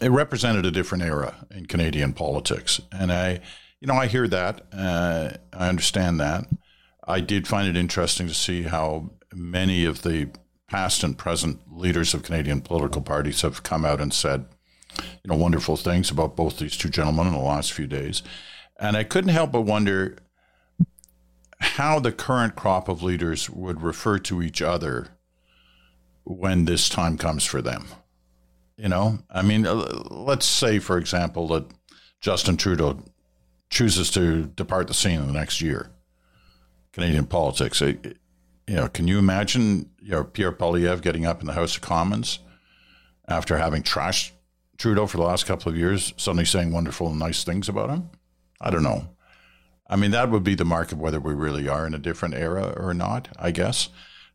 [0.00, 3.40] it represented a different era in Canadian politics, and I,
[3.86, 4.62] you know, I hear that.
[4.72, 6.44] Uh, I understand that.
[7.06, 10.30] I did find it interesting to see how many of the
[10.66, 14.46] past and present leaders of Canadian political parties have come out and said,
[14.98, 18.24] you know, wonderful things about both these two gentlemen in the last few days.
[18.80, 20.18] And I couldn't help but wonder
[21.60, 25.10] how the current crop of leaders would refer to each other
[26.24, 27.86] when this time comes for them.
[28.76, 29.74] You know, I mean, uh,
[30.10, 31.66] let's say, for example, that
[32.20, 33.04] Justin Trudeau
[33.70, 35.90] chooses to depart the scene in the next year.
[36.92, 37.80] Canadian politics.
[37.80, 38.16] You
[38.68, 42.38] know, can you imagine you know Pierre Poilievre getting up in the House of Commons
[43.28, 44.32] after having trashed
[44.78, 48.10] Trudeau for the last couple of years, suddenly saying wonderful and nice things about him?
[48.60, 49.08] I don't know.
[49.88, 52.34] I mean, that would be the mark of whether we really are in a different
[52.34, 53.88] era or not, I guess,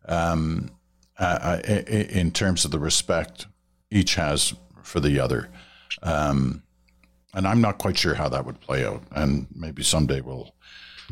[0.06, 0.72] um,
[1.17, 3.48] uh in terms of the respect
[3.89, 5.50] each has for the other.
[6.02, 6.63] Um,
[7.34, 9.04] and I'm not quite sure how that would play out.
[9.12, 10.54] And maybe someday we'll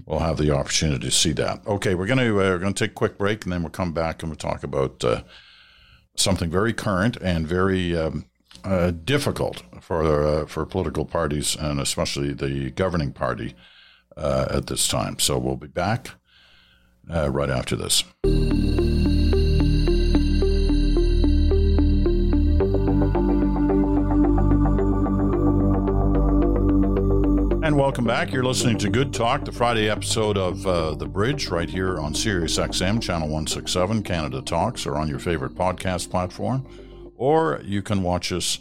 [0.05, 1.65] we'll have the opportunity to see that.
[1.67, 4.21] Okay, we're to uh, we're to take a quick break, and then we'll come back
[4.21, 5.21] and we'll talk about uh,
[6.15, 8.25] something very current and very um,
[8.63, 13.55] uh, difficult for uh, for political parties and especially the governing party
[14.17, 15.19] uh, at this time.
[15.19, 16.12] So we'll be back
[17.10, 18.03] uh, right after this.
[27.69, 28.32] And welcome back.
[28.34, 32.15] You're listening to Good Talk, the Friday episode of uh, The Bridge, right here on
[32.15, 36.65] Sirius XM, Channel 167, Canada Talks, or on your favorite podcast platform.
[37.15, 38.58] Or you can watch us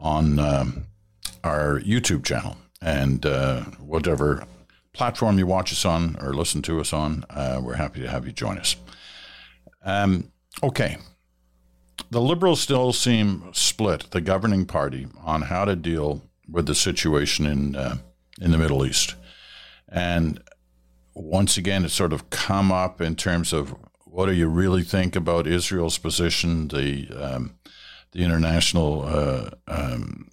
[0.00, 0.86] on um,
[1.44, 4.44] our YouTube channel and uh, whatever
[4.92, 8.26] platform you watch us on or listen to us on, uh, we're happy to have
[8.26, 8.74] you join us.
[9.84, 10.96] Um, okay.
[12.10, 17.46] The Liberals still seem split, the governing party, on how to deal with the situation
[17.46, 17.98] in uh,
[18.40, 19.14] in the Middle East.
[19.88, 20.40] And
[21.14, 25.16] once again, it's sort of come up in terms of what do you really think
[25.16, 27.54] about Israel's position, the um,
[28.12, 30.30] the International uh, um,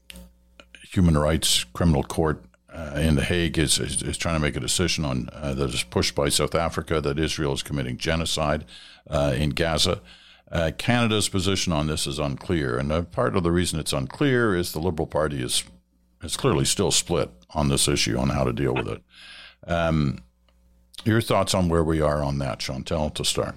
[0.91, 4.59] Human Rights Criminal Court uh, in The Hague is, is, is, trying to make a
[4.59, 8.65] decision on uh, that is pushed by South Africa that Israel is committing genocide
[9.09, 10.01] uh, in Gaza.
[10.51, 14.71] Uh, Canada's position on this is unclear, and part of the reason it's unclear is
[14.71, 15.63] the Liberal Party is
[16.23, 19.01] is clearly still split on this issue on how to deal with it.
[19.67, 20.19] Um,
[21.03, 23.55] your thoughts on where we are on that, Chantal, to start?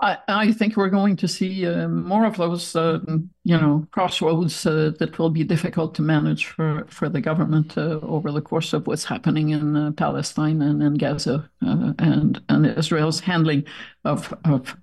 [0.00, 2.98] I, I think we're going to see uh, more of those, uh,
[3.44, 7.98] you know, crossroads uh, that will be difficult to manage for, for the government uh,
[8.02, 12.66] over the course of what's happening in uh, Palestine and in Gaza uh, and and
[12.66, 13.64] Israel's handling
[14.04, 14.76] of of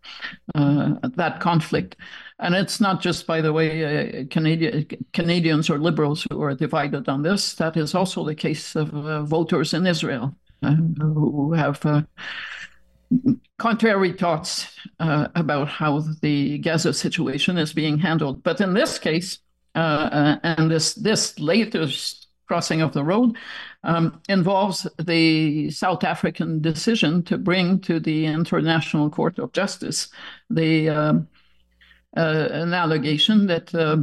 [0.55, 1.95] that conflict.
[2.39, 7.21] And it's not just, by the way, Canadian, Canadians or liberals who are divided on
[7.21, 7.53] this.
[7.55, 8.89] That is also the case of
[9.27, 12.05] voters in Israel who have
[13.59, 18.43] contrary thoughts uh, about how the Gaza situation is being handled.
[18.43, 19.39] But in this case,
[19.75, 23.37] uh, uh, and this this latest crossing of the road,
[23.83, 30.09] um, involves the South African decision to bring to the International Court of Justice
[30.49, 31.27] the um,
[32.15, 33.97] uh, an allegation that uh,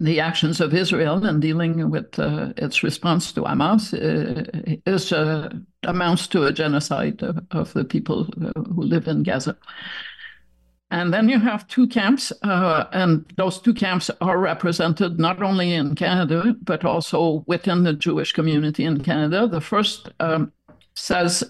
[0.00, 5.48] the actions of Israel in dealing with uh, its response to Hamas uh, is uh,
[5.84, 9.56] amounts to a genocide of, of the people uh, who live in Gaza.
[10.90, 15.96] And then you have two camps, and those two camps are represented not only in
[15.96, 19.48] Canada, but also within the Jewish community in Canada.
[19.48, 20.52] The first um,
[20.94, 21.42] says,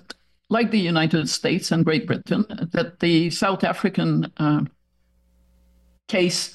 [0.49, 4.63] like the United States and Great Britain, that the South African uh,
[6.09, 6.55] case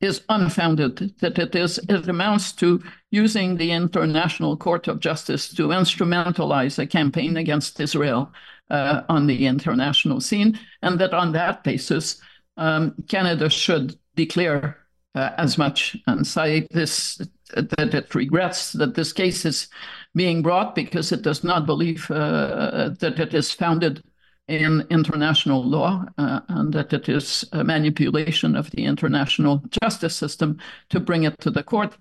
[0.00, 5.68] is unfounded, that it is it amounts to using the International Court of Justice to
[5.68, 8.32] instrumentalize a campaign against Israel
[8.70, 12.20] uh, on the international scene, and that on that basis,
[12.56, 14.78] um, Canada should declare
[15.14, 17.20] uh, as much and say this
[17.54, 19.68] that it regrets that this case is
[20.14, 24.02] being brought because it does not believe uh, that it is founded
[24.48, 30.58] in international law uh, and that it is a manipulation of the international justice system
[30.90, 31.96] to bring it to the court.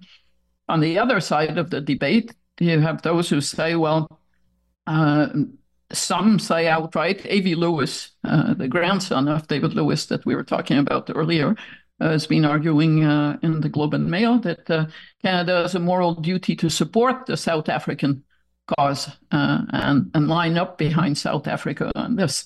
[0.68, 4.20] On the other side of the debate, you have those who say, well,
[4.88, 5.28] uh,
[5.92, 10.78] some say outright, Avi Lewis, uh, the grandson of David Lewis that we were talking
[10.78, 11.56] about earlier,
[12.00, 14.88] uh, has been arguing uh, in the Globe and Mail that uh,
[15.22, 18.24] Canada has a moral duty to support the South African
[18.78, 22.46] cause uh, and, and line up behind South Africa on this.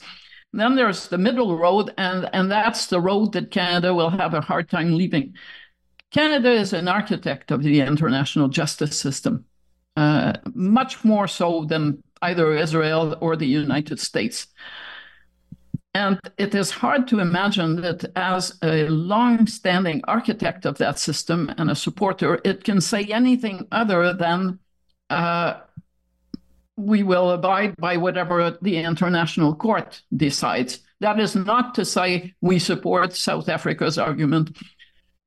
[0.54, 4.42] then there's the middle road, and, and that's the road that Canada will have a
[4.42, 5.34] hard time leaving.
[6.12, 9.46] Canada is an architect of the international justice system,
[9.98, 14.48] uh, much more so than either Israel or the United States.
[15.94, 21.50] And it is hard to imagine that as a long standing architect of that system
[21.58, 24.60] and a supporter, it can say anything other than
[25.10, 25.62] uh,
[26.78, 30.80] we will abide by whatever the international court decides.
[31.00, 34.58] That is not to say we support South Africa's argument,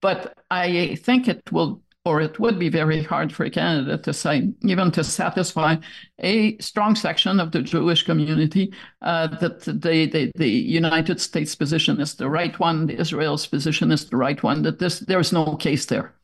[0.01, 4.51] but I think it will, or it would be very hard for Canada to say,
[4.63, 5.77] even to satisfy
[6.21, 12.01] a strong section of the Jewish community, uh, that the, the, the United States position
[12.01, 15.87] is the right one, Israel's position is the right one, that this, there's no case
[15.87, 16.15] there.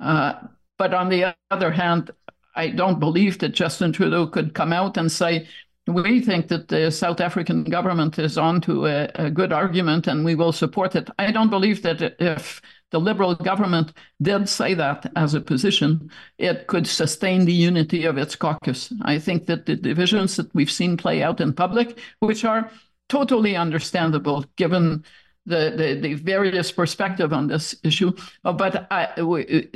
[0.00, 0.34] Uh,
[0.78, 2.10] but on the other hand,
[2.56, 5.46] I don't believe that Justin Trudeau could come out and say,
[5.86, 10.34] we think that the South African government is onto a, a good argument and we
[10.34, 11.08] will support it.
[11.18, 16.66] I don't believe that if the Liberal government did say that as a position, it
[16.66, 18.92] could sustain the unity of its caucus.
[19.02, 22.70] I think that the divisions that we've seen play out in public, which are
[23.08, 25.04] totally understandable given
[25.46, 28.12] the, the, the various perspective on this issue.
[28.44, 28.86] Uh, but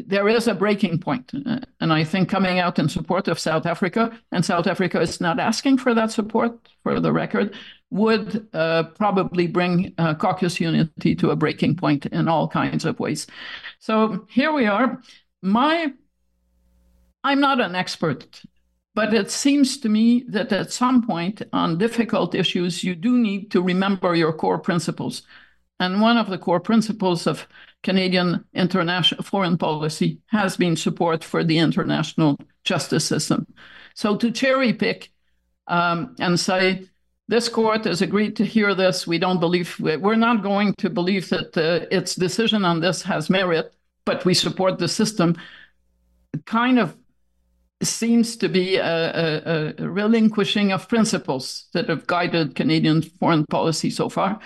[0.07, 3.67] there is a breaking point, uh, and I think coming out in support of South
[3.67, 7.55] Africa, and South Africa is not asking for that support, for the record,
[7.91, 13.01] would uh, probably bring uh, caucus unity to a breaking point in all kinds of
[13.01, 13.27] ways.
[13.79, 15.01] So here we are.
[15.43, 15.93] My,
[17.25, 18.43] I'm not an expert
[18.95, 23.51] but it seems to me that at some point on difficult issues, you do need
[23.53, 25.23] to remember your core principles.
[25.81, 27.49] And one of the core principles of
[27.83, 33.47] Canadian international foreign policy has been support for the international justice system.
[33.95, 35.11] So to cherry pick
[35.67, 36.87] um, and say,
[37.29, 41.29] this court has agreed to hear this, we don't believe, we're not going to believe
[41.31, 43.73] that uh, its decision on this has merit,
[44.05, 45.37] but we support the system,
[46.45, 46.97] kind of
[47.83, 53.91] seems to be a, a, a relinquishing of principles that have guided Canadian foreign policy
[53.91, 54.39] so far.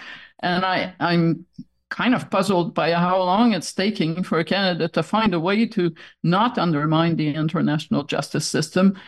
[0.45, 1.47] And I, I'm
[1.89, 5.95] kind of puzzled by how long it's taking for Canada to find a way to
[6.23, 8.99] not undermine the international justice system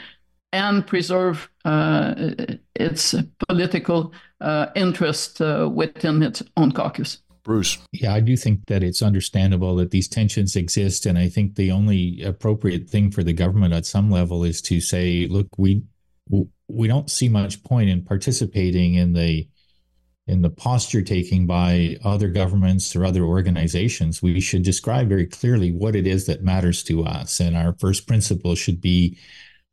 [0.53, 2.15] and preserve uh,
[2.75, 3.15] its
[3.49, 7.19] political uh, interest uh, within its own caucus.
[7.43, 7.79] Bruce.
[7.93, 11.07] Yeah, I do think that it's understandable that these tensions exist.
[11.07, 14.81] And I think the only appropriate thing for the government at some level is to
[14.81, 15.83] say, look, we
[16.69, 19.47] we don't see much point in participating in the
[20.27, 25.71] in the posture taking by other governments or other organizations, we should describe very clearly
[25.71, 27.39] what it is that matters to us.
[27.39, 29.19] And our first principle should be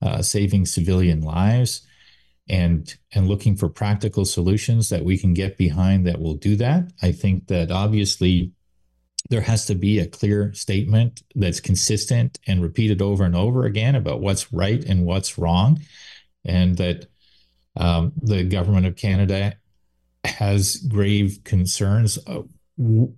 [0.02, 1.88] uh, saving civilian lives
[2.50, 6.92] and and looking for practical solutions that we can get behind that will do that.
[7.02, 8.52] I think that obviously
[9.30, 13.96] there has to be a clear statement that's consistent and repeated over and over again
[13.96, 15.80] about what's right and what's wrong,
[16.44, 17.08] and that
[17.78, 19.56] um, the government of Canada
[20.24, 22.18] has grave concerns.
[22.28, 22.44] Uh,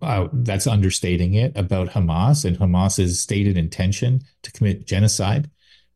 [0.01, 5.49] uh, that's understating it about Hamas and Hamas's stated intention to commit genocide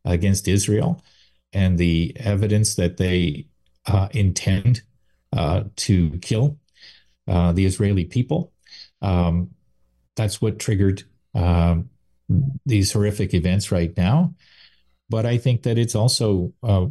[0.06, 1.04] against Israel
[1.52, 3.48] and the evidence that they
[3.86, 4.82] uh, intend
[5.34, 6.58] uh, to kill
[7.28, 8.54] uh, the Israeli people.
[9.02, 9.50] Um,
[10.16, 11.04] that's what triggered
[11.36, 11.90] um,
[12.66, 14.34] these horrific events right now.
[15.10, 16.86] But I think that it's also uh,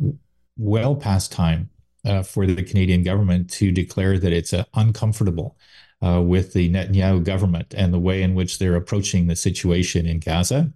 [0.57, 1.71] well past time
[2.09, 5.57] uh, for the Canadian government to declare that it's uh, uncomfortable
[6.05, 10.21] uh, with the Netanyahu government and the way in which they're approaching the situation in
[10.21, 10.73] Gaza.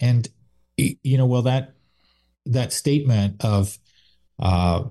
[0.00, 0.28] And
[0.76, 1.74] you know, well, that
[2.46, 3.78] that statement of
[4.38, 4.84] uh,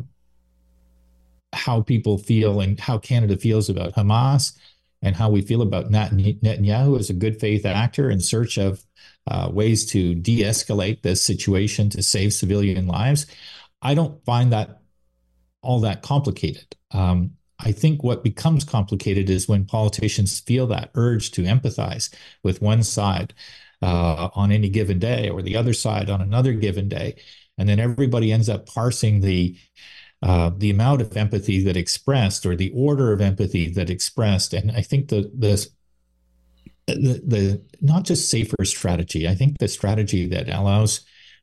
[1.54, 4.58] how people feel and how Canada feels about Hamas
[5.02, 8.84] and how we feel about Netanyahu as a good faith actor in search of
[9.28, 13.26] uh, ways to de escalate this situation to save civilian lives.
[13.82, 14.82] I don't find that
[15.62, 16.76] all that complicated.
[16.92, 22.14] Um, I think what becomes complicated is when politicians feel that urge to empathize
[22.44, 23.34] with one side
[23.82, 27.16] uh, on any given day or the other side on another given day.
[27.58, 29.58] And then everybody ends up parsing the
[30.24, 34.54] uh, the amount of empathy that expressed or the order of empathy that expressed.
[34.54, 35.68] And I think the the
[36.88, 39.28] the, the not just safer strategy.
[39.28, 41.02] I think the strategy that allows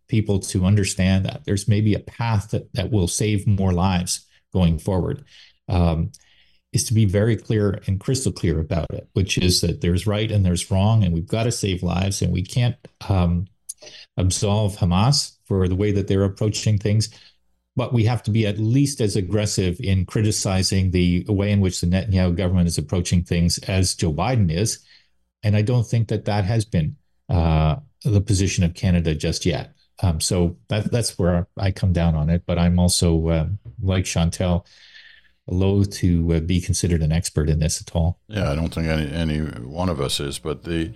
[0.09, 4.79] people to understand that there's maybe a path that, that will save more lives going
[4.79, 5.25] forward
[5.69, 6.11] um,
[6.73, 10.31] is to be very clear and crystal clear about it, which is that there's right
[10.31, 12.77] and there's wrong, and we've got to save lives, and we can't
[13.09, 13.47] um,
[14.17, 17.09] absolve Hamas for the way that they're approaching things.
[17.77, 21.81] But we have to be at least as aggressive in criticizing the way in which
[21.81, 24.85] the Netanyahu government is approaching things as Joe Biden is.
[25.45, 26.97] And I don't think that that has been
[27.29, 29.75] uh, the position of Canada just yet.
[30.03, 32.45] Um, so that, that's where I come down on it.
[32.47, 33.47] But I'm also, uh,
[33.83, 34.65] like Chantal,
[35.47, 38.19] loath to uh, be considered an expert in this at all.
[38.29, 40.39] Yeah, I don't think any any one of us is.
[40.39, 40.93] But the,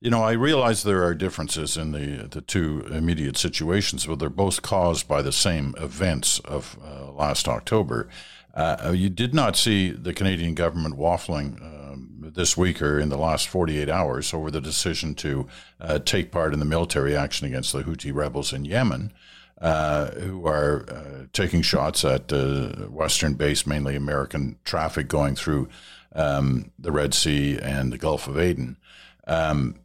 [0.00, 4.28] you know, I realize there are differences in the the two immediate situations, but they're
[4.28, 8.08] both caused by the same events of uh, last October.
[8.56, 13.18] Uh, you did not see the Canadian government waffling um, this week or in the
[13.18, 15.46] last 48 hours over the decision to
[15.78, 19.12] uh, take part in the military action against the Houthi rebels in Yemen
[19.60, 25.68] uh, who are uh, taking shots at uh, Western based, mainly American traffic going through
[26.14, 28.76] um, the Red Sea and the Gulf of Aden.
[29.26, 29.76] Um,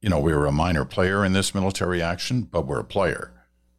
[0.00, 3.32] you know, we were a minor player in this military action, but we're a player.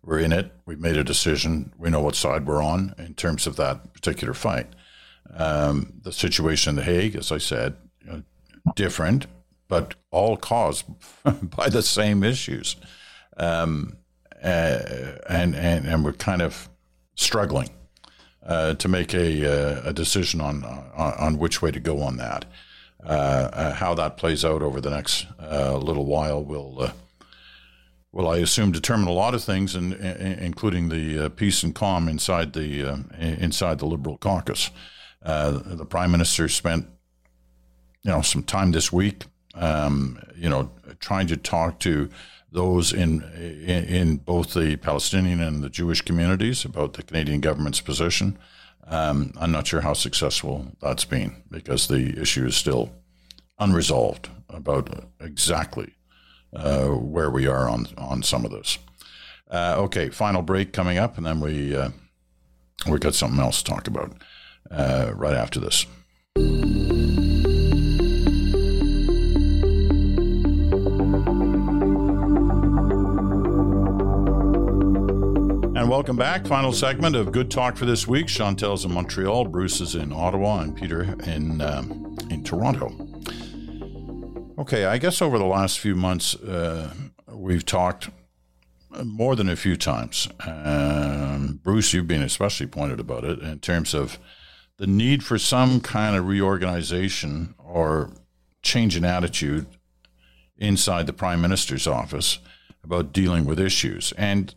[0.04, 0.52] We're in it.
[0.66, 1.72] We've made a decision.
[1.78, 4.68] We know what side we're on in terms of that particular fight.
[5.36, 8.24] Um, the situation in The Hague, as I said, you know,
[8.76, 9.28] different,
[9.68, 10.86] but all caused
[11.24, 12.76] by the same issues.
[13.38, 13.98] Um,
[14.44, 16.70] uh, and, and and we're kind of
[17.16, 17.70] struggling
[18.46, 22.18] uh, to make a, uh, a decision on, on, on which way to go on
[22.18, 22.44] that.
[23.08, 26.92] how that plays out over the next little while will
[28.14, 31.76] will I assume determine a lot of things, in, in, including the uh, peace and
[31.76, 34.70] calm inside the uh, inside the Liberal caucus.
[35.22, 36.86] Uh, the Prime Minister spent,
[38.04, 42.10] you know, some time this week, um, you know, trying to talk to
[42.52, 47.82] those in, in, in both the Palestinian and the Jewish communities about the Canadian government's
[47.82, 48.38] position.
[48.86, 52.92] Um, I'm not sure how successful that's been because the issue is still
[53.58, 55.94] unresolved about exactly
[56.56, 58.78] uh, where we are on on some of this.
[59.50, 61.90] Uh, okay, final break coming up, and then we uh,
[62.90, 64.14] we got something else to talk about
[64.72, 65.86] uh, right after this.
[75.76, 76.48] And welcome back.
[76.48, 78.28] Final segment of Good Talk for this week.
[78.28, 83.13] Chantal's in Montreal, Bruce is in Ottawa, and Peter in um, in Toronto.
[84.56, 86.94] Okay, I guess over the last few months, uh,
[87.28, 88.10] we've talked
[89.04, 90.28] more than a few times.
[90.46, 94.20] Um, Bruce, you've been especially pointed about it in terms of
[94.78, 98.12] the need for some kind of reorganization or
[98.62, 99.66] change in attitude
[100.56, 102.38] inside the Prime Minister's office
[102.84, 104.14] about dealing with issues.
[104.18, 104.54] And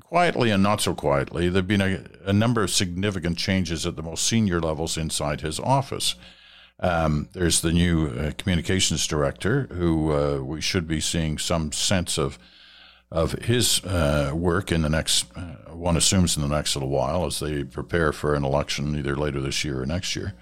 [0.00, 3.96] quietly and not so quietly, there have been a, a, number of significant changes at
[3.96, 6.14] the most senior levels inside his office.
[6.80, 12.18] Um, there's the new uh, communications director, who uh, we should be seeing some sense
[12.18, 12.38] of
[13.10, 17.24] of his uh, work in the next, uh, one assumes in the next little while,
[17.24, 20.34] as they prepare for an election either later this year or next year.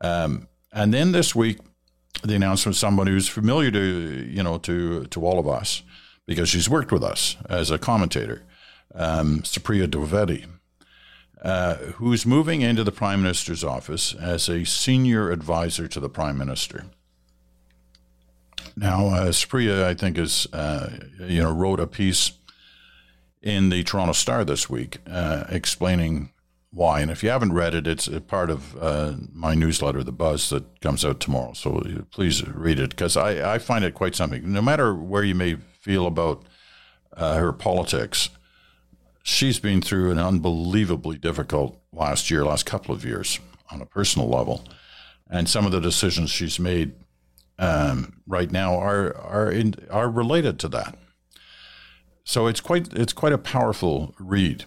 [0.00, 1.60] Um, and then this week,
[2.24, 5.82] the announcement of someone who's familiar to you know to to all of us
[6.26, 8.42] because she's worked with us as a commentator
[8.94, 10.46] um, Supriya Dwivedi,
[11.44, 16.38] uh, who's moving into the Prime Minister's office as a senior advisor to the Prime
[16.38, 16.86] Minister.
[18.76, 20.90] Now, uh, I think, is uh,
[21.20, 22.32] you know wrote a piece
[23.42, 26.30] in the Toronto Star this week uh, explaining
[26.70, 27.00] why.
[27.00, 30.80] And if you haven't read it, it's part of uh, my newsletter, The Buzz, that
[30.80, 31.52] comes out tomorrow.
[31.52, 34.50] So please read it because I, I find it quite something.
[34.50, 36.42] No matter where you may feel about
[37.16, 38.30] uh, her politics,
[39.24, 43.40] she's been through an unbelievably difficult last year, last couple of years
[43.72, 44.64] on a personal level.
[45.28, 46.92] And some of the decisions she's made
[47.58, 50.96] um, right now are are in, are related to that.
[52.24, 54.66] So it's quite it's quite a powerful read.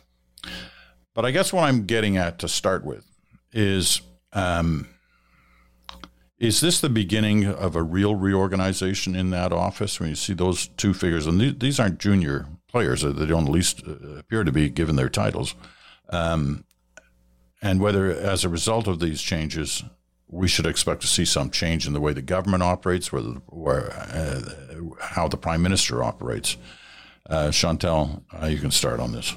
[1.13, 3.05] But I guess what I'm getting at to start with
[3.53, 4.01] is
[4.33, 4.87] um,
[6.39, 10.67] is this the beginning of a real reorganization in that office when you see those
[10.67, 11.27] two figures?
[11.27, 12.47] And th- these aren't junior
[12.77, 15.55] players; they don't at least uh, appear to be given their titles.
[16.09, 16.63] Um,
[17.59, 19.83] and whether, as a result of these changes,
[20.27, 23.91] we should expect to see some change in the way the government operates, whether, where,
[23.93, 24.41] uh,
[24.99, 26.55] how the prime minister operates.
[27.27, 29.35] Uh, Chantal, uh, you can start on this.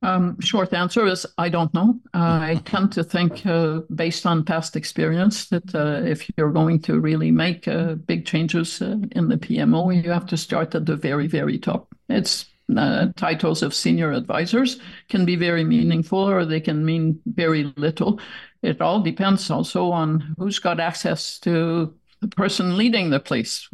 [0.00, 2.00] Um, short answer is I don't know.
[2.14, 5.74] Uh, I tend to think, uh, based on past experience, that
[6.06, 7.64] if you're going to really make
[8.06, 11.87] big changes in the PMO, you have to start at the very, very top.
[12.08, 12.46] It's
[12.76, 14.78] uh, titles of senior advisors
[15.08, 18.20] can be very meaningful, or they can mean very little.
[18.62, 23.68] It all depends also on who's got access to the person leading the place,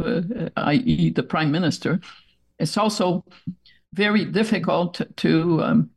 [0.56, 2.00] i.e., the prime minister.
[2.58, 3.24] It's also
[3.94, 5.90] very difficult to um,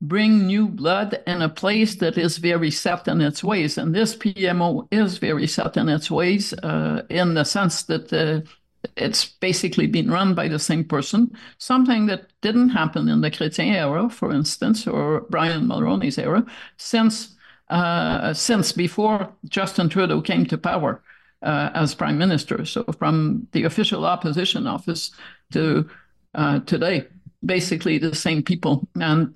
[0.00, 3.78] bring new blood in a place that is very set in its ways.
[3.78, 8.48] And this PMO is very set in its ways uh, in the sense that uh,
[8.96, 13.74] it's basically been run by the same person, something that didn't happen in the Chrétien
[13.74, 16.44] era, for instance, or Brian Mulroney's era,
[16.76, 17.36] since,
[17.70, 21.02] uh, since before Justin Trudeau came to power.
[21.42, 25.10] Uh, as prime minister, so from the official opposition office
[25.52, 25.86] to
[26.34, 27.06] uh, today,
[27.44, 28.88] basically the same people.
[28.98, 29.34] And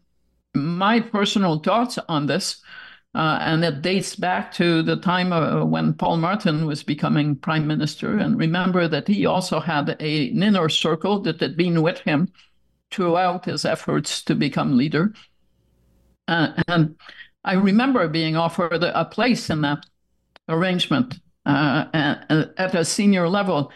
[0.55, 2.63] my personal thoughts on this,
[3.15, 7.67] uh, and it dates back to the time uh, when Paul Martin was becoming prime
[7.67, 8.19] minister.
[8.19, 12.33] And remember that he also had a, an inner circle that had been with him
[12.91, 15.15] throughout his efforts to become leader.
[16.27, 16.97] Uh, and
[17.45, 19.87] I remember being offered a place in that
[20.49, 23.73] arrangement uh, at a senior level,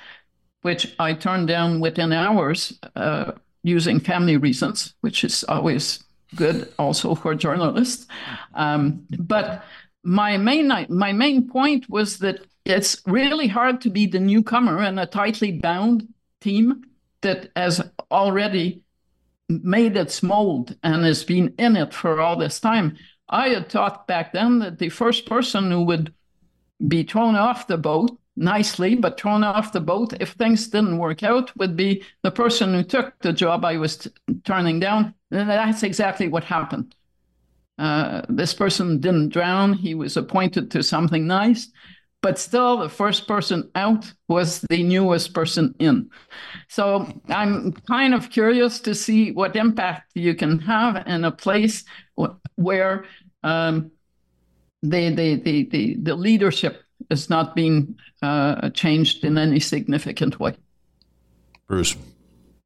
[0.60, 6.01] which I turned down within hours uh, using family reasons, which is always
[6.34, 8.06] good also for journalists.
[8.54, 9.64] Um, but
[10.02, 14.98] my main my main point was that it's really hard to be the newcomer in
[14.98, 16.08] a tightly bound
[16.40, 16.84] team
[17.22, 17.80] that has
[18.10, 18.82] already
[19.48, 22.96] made its mold and has been in it for all this time.
[23.28, 26.12] I had thought back then that the first person who would
[26.86, 31.22] be thrown off the boat nicely, but thrown off the boat if things didn't work
[31.22, 34.10] out would be the person who took the job I was t-
[34.44, 35.14] turning down.
[35.30, 36.94] And that's exactly what happened.
[37.78, 39.72] Uh, this person didn't drown.
[39.72, 41.68] He was appointed to something nice,
[42.22, 46.08] but still, the first person out was the newest person in.
[46.68, 51.84] So I'm kind of curious to see what impact you can have in a place
[52.54, 53.04] where
[53.42, 53.90] um,
[54.82, 60.56] the, the, the, the, the leadership is not been uh, changed in any significant way.
[61.66, 61.96] Bruce.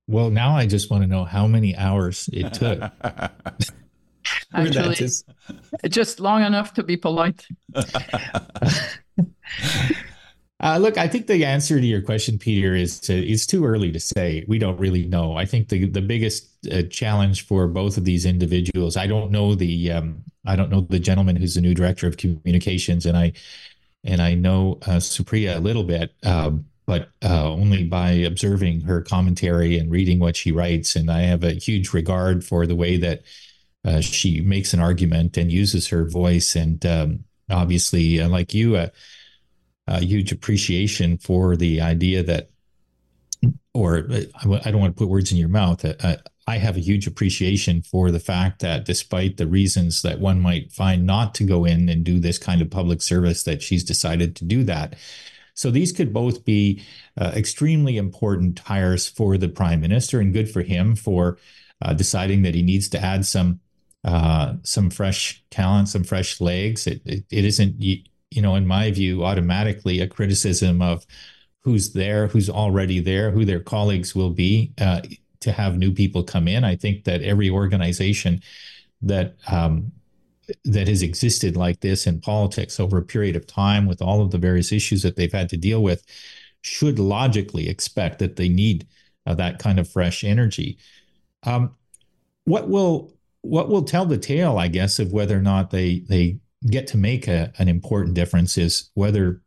[0.08, 2.80] Well, now I just want to know how many hours it took.
[4.54, 5.28] Actually, just...
[5.88, 7.46] just long enough to be polite.
[10.58, 13.92] Uh, look, I think the answer to your question, Peter, is to, it's too early
[13.92, 14.42] to say.
[14.48, 15.36] We don't really know.
[15.36, 18.96] I think the the biggest uh, challenge for both of these individuals.
[18.96, 22.16] I don't know the um, I don't know the gentleman who's the new director of
[22.16, 23.34] communications, and I
[24.06, 26.52] and I know uh, Supriya a little bit, uh,
[26.86, 30.94] but uh, only by observing her commentary and reading what she writes.
[30.94, 33.22] And I have a huge regard for the way that
[33.84, 36.54] uh, she makes an argument and uses her voice.
[36.54, 38.88] And um, obviously, uh, like you, uh,
[39.88, 42.50] a huge appreciation for the idea that,
[43.74, 45.84] or I don't want to put words in your mouth.
[46.46, 50.70] I have a huge appreciation for the fact that despite the reasons that one might
[50.70, 54.36] find not to go in and do this kind of public service, that she's decided
[54.36, 54.94] to do that.
[55.54, 56.82] So these could both be
[57.18, 61.38] uh, extremely important hires for the prime minister, and good for him for
[61.82, 63.60] uh, deciding that he needs to add some
[64.04, 66.86] uh, some fresh talent, some fresh legs.
[66.86, 71.04] It, it, it isn't, you know, in my view, automatically a criticism of
[71.62, 74.72] who's there, who's already there, who their colleagues will be.
[75.46, 76.64] To have new people come in.
[76.64, 78.42] I think that every organization
[79.00, 79.92] that um,
[80.64, 84.32] that has existed like this in politics over a period of time, with all of
[84.32, 86.04] the various issues that they've had to deal with,
[86.62, 88.88] should logically expect that they need
[89.24, 90.78] uh, that kind of fresh energy.
[91.44, 91.76] Um,
[92.44, 96.40] what will what will tell the tale, I guess, of whether or not they they
[96.68, 99.42] get to make a, an important difference is whether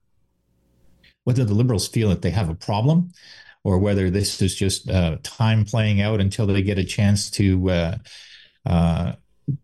[1.26, 3.12] whether the liberals feel that they have a problem
[3.64, 7.70] or whether this is just uh, time playing out until they get a chance to
[7.70, 7.98] uh,
[8.66, 9.14] uh,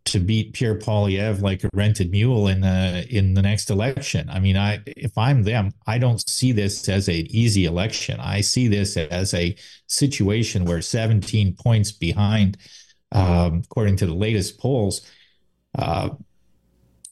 [0.05, 4.29] to beat Pierre Poilievre like a rented mule in the in the next election.
[4.29, 8.19] I mean, I if I'm them, I don't see this as an easy election.
[8.19, 9.55] I see this as a
[9.87, 12.57] situation where 17 points behind,
[13.11, 15.01] um, according to the latest polls,
[15.77, 16.09] uh,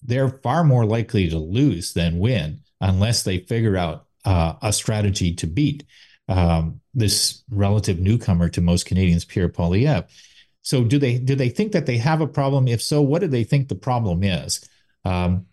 [0.01, 5.33] they're far more likely to lose than win unless they figure out uh, a strategy
[5.35, 5.85] to beat
[6.27, 10.07] um, this relative newcomer to most Canadians, Pierre Poilievre.
[10.61, 12.67] So, do they do they think that they have a problem?
[12.67, 14.67] If so, what do they think the problem is?
[15.03, 15.47] Um,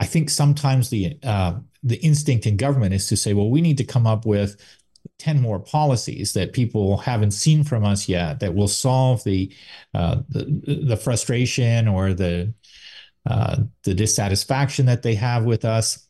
[0.00, 3.78] I think sometimes the uh, the instinct in government is to say, well, we need
[3.78, 4.56] to come up with
[5.18, 9.52] 10 more policies that people haven't seen from us yet that will solve the
[9.92, 12.52] uh, the, the, frustration or the
[13.26, 16.06] uh, the dissatisfaction that they have with us.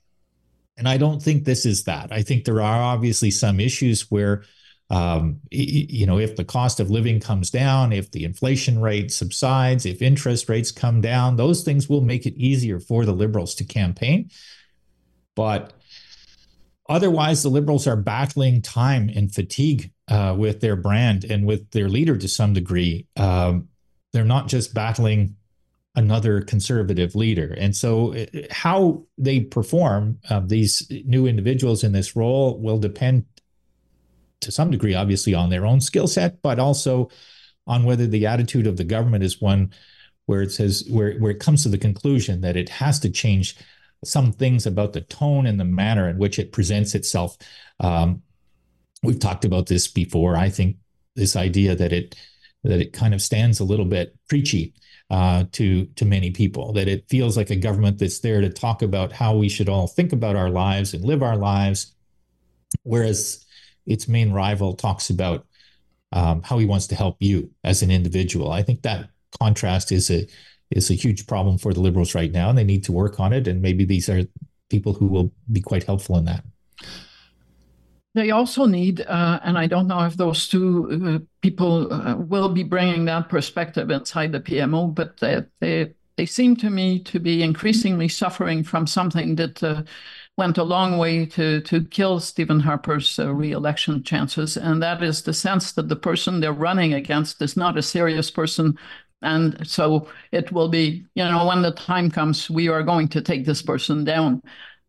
[0.76, 2.10] And I don't think this is that.
[2.10, 4.42] I think there are obviously some issues where,
[4.90, 9.86] um, you know, if the cost of living comes down, if the inflation rate subsides,
[9.86, 13.64] if interest rates come down, those things will make it easier for the liberals to
[13.64, 14.30] campaign.
[15.36, 15.72] But
[16.88, 21.88] otherwise, the liberals are battling time and fatigue uh, with their brand and with their
[21.88, 23.06] leader to some degree.
[23.16, 23.68] Um,
[24.12, 25.36] they're not just battling
[25.96, 27.54] another conservative leader.
[27.58, 33.24] And so, uh, how they perform uh, these new individuals in this role will depend
[34.40, 37.10] to some degree, obviously, on their own skill set, but also
[37.66, 39.72] on whether the attitude of the government is one
[40.26, 43.56] where it says where where it comes to the conclusion that it has to change
[44.04, 47.36] some things about the tone and the manner in which it presents itself.
[47.80, 48.22] Um,
[49.02, 50.36] we've talked about this before.
[50.36, 50.76] I think
[51.16, 52.16] this idea that it
[52.64, 54.74] that it kind of stands a little bit preachy
[55.10, 56.72] uh, to to many people.
[56.72, 59.86] That it feels like a government that's there to talk about how we should all
[59.86, 61.94] think about our lives and live our lives,
[62.82, 63.44] whereas
[63.86, 65.46] its main rival talks about
[66.12, 68.50] um, how he wants to help you as an individual.
[68.50, 70.26] I think that contrast is a
[70.70, 73.32] is a huge problem for the liberals right now, and they need to work on
[73.32, 73.46] it.
[73.46, 74.22] And maybe these are
[74.70, 76.44] people who will be quite helpful in that.
[78.14, 82.48] They also need, uh, and I don't know if those two uh, people uh, will
[82.48, 87.18] be bringing that perspective inside the PMO, but they, they, they seem to me to
[87.18, 89.82] be increasingly suffering from something that uh,
[90.36, 95.22] went a long way to, to kill Stephen Harper's uh, re-election chances, and that is
[95.22, 98.78] the sense that the person they're running against is not a serious person.
[99.22, 103.22] And so it will be, you know, when the time comes, we are going to
[103.22, 104.42] take this person down.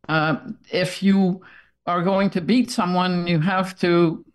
[0.09, 0.37] Uh,
[0.71, 1.41] if you
[1.85, 4.25] are going to beat someone, you have to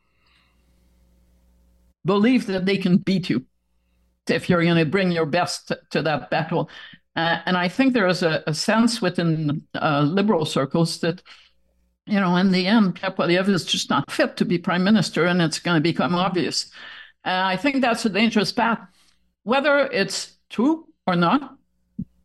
[2.04, 3.44] believe that they can beat you
[4.28, 6.70] if you're going to bring your best to, that battle.
[7.16, 11.22] Uh, and I think there is a, a sense within uh, liberal circles that,
[12.06, 15.42] you know, in the end, Poilievre is just not fit to be prime minister, and
[15.42, 16.70] it's going to become obvious.
[17.24, 18.80] Uh, I think that's a dangerous path.
[19.42, 21.56] Whether it's true or not,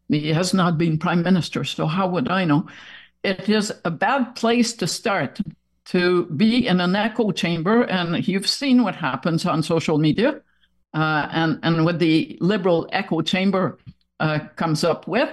[0.07, 2.67] he has not been prime minister, so how would I know?
[3.25, 5.39] It is a bad place to start
[5.85, 7.83] to be in an echo chamber.
[7.83, 10.41] And you've seen what happens on social media
[10.93, 13.79] uh, and, and what the liberal echo chamber
[14.19, 15.29] uh, comes up with.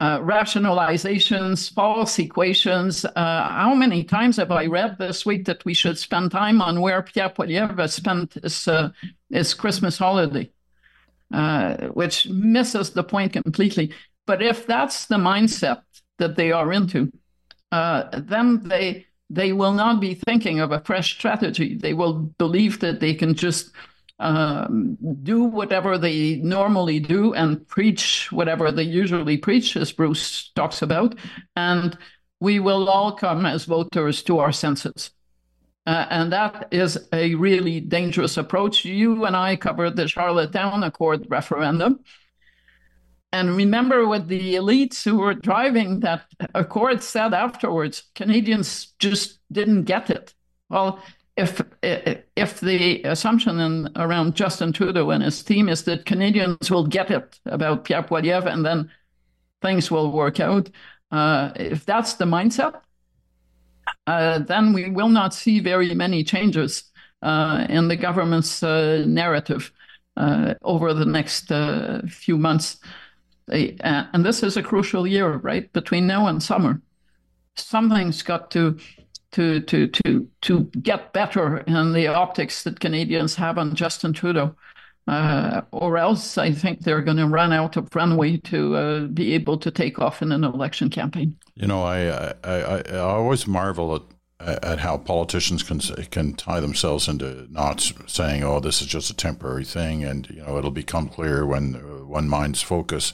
[0.00, 3.04] Uh, rationalizations, false equations.
[3.04, 6.80] Uh, how many times have I read this week that we should spend time on
[6.80, 8.90] where Pierre Poilievre spent his, uh,
[9.30, 10.50] his Christmas holiday,
[11.32, 13.92] uh, which misses the point completely.
[14.26, 15.82] But if that's the mindset
[16.18, 17.10] that they are into,
[17.72, 21.76] uh, then they they will not be thinking of a fresh strategy.
[21.76, 23.72] They will believe that they can just
[24.18, 30.82] um, do whatever they normally do and preach whatever they usually preach, as Bruce talks
[30.82, 31.16] about,
[31.56, 31.98] and
[32.40, 35.10] we will all come as voters to our senses.
[35.86, 38.84] Uh, and that is a really dangerous approach.
[38.84, 42.00] You and I covered the Charlottetown Accord referendum.
[43.34, 46.22] And remember what the elites who were driving that
[46.54, 50.32] accord said afterwards Canadians just didn't get it.
[50.68, 51.00] Well,
[51.36, 56.86] if if the assumption in, around Justin Trudeau and his team is that Canadians will
[56.86, 58.88] get it about Pierre Poilievre and then
[59.60, 60.70] things will work out,
[61.10, 62.82] uh, if that's the mindset,
[64.06, 66.84] uh, then we will not see very many changes
[67.22, 69.72] uh, in the government's uh, narrative
[70.16, 72.78] uh, over the next uh, few months.
[73.50, 75.72] Uh, and this is a crucial year, right?
[75.72, 76.80] Between now and summer,
[77.56, 78.78] something's got to
[79.32, 84.54] to to to to get better in the optics that Canadians have on Justin Trudeau.
[85.06, 89.34] Uh, or else I think they're going to run out of runway to uh, be
[89.34, 91.36] able to take off in an election campaign.
[91.54, 94.02] You know, I I, I, I always marvel at
[94.40, 95.80] at how politicians can
[96.10, 100.42] can tie themselves into knots, saying, "Oh, this is just a temporary thing," and you
[100.42, 101.74] know it'll become clear when
[102.08, 103.12] one mind's focus.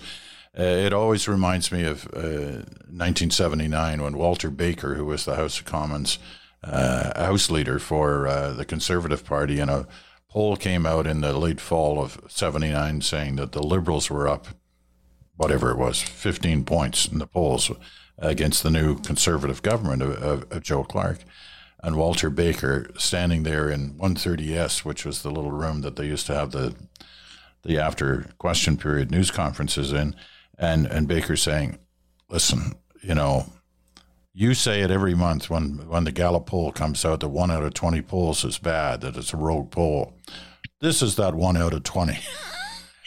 [0.59, 5.61] Uh, it always reminds me of uh, 1979 when Walter Baker, who was the House
[5.61, 6.19] of Commons
[6.65, 9.87] uh, House leader for uh, the Conservative Party, in a
[10.29, 14.49] poll came out in the late fall of 79 saying that the Liberals were up,
[15.37, 17.71] whatever it was, 15 points in the polls
[18.21, 21.19] against the new Conservative government of, of, of Joe Clark.
[21.83, 26.27] And Walter Baker standing there in 130S, which was the little room that they used
[26.27, 26.75] to have the
[27.63, 30.15] the after question period news conferences in,
[30.59, 31.79] and and Baker saying,
[32.29, 33.53] "Listen, you know,
[34.33, 37.63] you say it every month when when the Gallup poll comes out that one out
[37.63, 40.15] of twenty polls is bad, that it's a rogue poll.
[40.81, 42.19] This is that one out of twenty.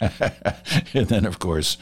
[0.00, 1.76] and then, of course,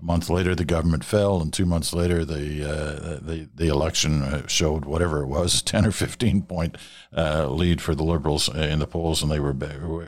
[0.00, 4.46] a month later, the government fell, and two months later, the uh, the the election
[4.46, 6.76] showed whatever it was, ten or fifteen point
[7.16, 9.56] uh, lead for the Liberals in the polls, and they were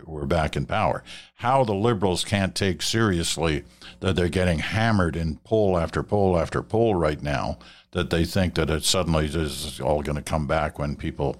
[0.04, 1.02] were back in power.
[1.36, 3.64] How the Liberals can't take seriously
[3.98, 7.58] that they're getting hammered in poll after poll after poll right now,
[7.90, 11.36] that they think that it suddenly is all going to come back when people,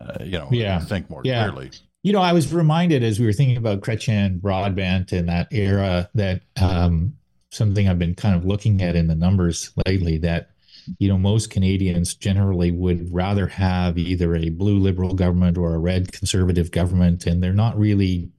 [0.00, 0.80] uh, you know, yeah.
[0.80, 1.48] think more yeah.
[1.48, 1.70] clearly.
[2.02, 6.10] You know, I was reminded as we were thinking about Chrétien Broadbent in that era
[6.14, 6.42] that.
[6.60, 7.14] Um,
[7.56, 10.50] something I've been kind of looking at in the numbers lately that
[10.98, 15.78] you know most Canadians generally would rather have either a blue liberal government or a
[15.78, 18.30] red conservative government, and they're not really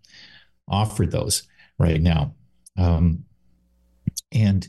[0.67, 1.43] offered those
[1.77, 2.33] right now.
[2.77, 3.25] Um,
[4.31, 4.67] and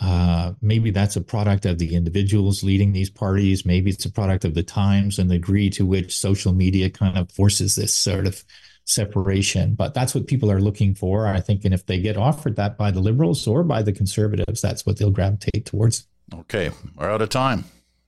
[0.00, 3.66] uh, maybe that's a product of the individuals leading these parties.
[3.66, 7.18] Maybe it's a product of the times and the degree to which social media kind
[7.18, 8.44] of forces this sort of
[8.88, 9.74] separation.
[9.74, 11.64] But that's what people are looking for, I think.
[11.64, 14.98] And if they get offered that by the liberals or by the conservatives, that's what
[14.98, 16.06] they'll gravitate towards.
[16.34, 17.64] Okay, we're out of time.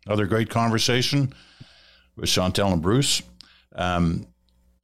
[0.07, 1.33] Another great conversation
[2.17, 3.23] with Chantal and Bruce.
[3.75, 4.27] Um,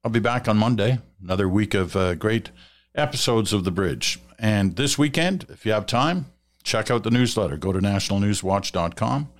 [0.04, 0.98] I'll be back on Monday.
[1.22, 2.50] Another week of uh, great
[2.94, 4.20] episodes of The Bridge.
[4.38, 6.26] And this weekend, if you have time,
[6.62, 7.56] check out the newsletter.
[7.56, 9.30] Go to nationalnewswatch.com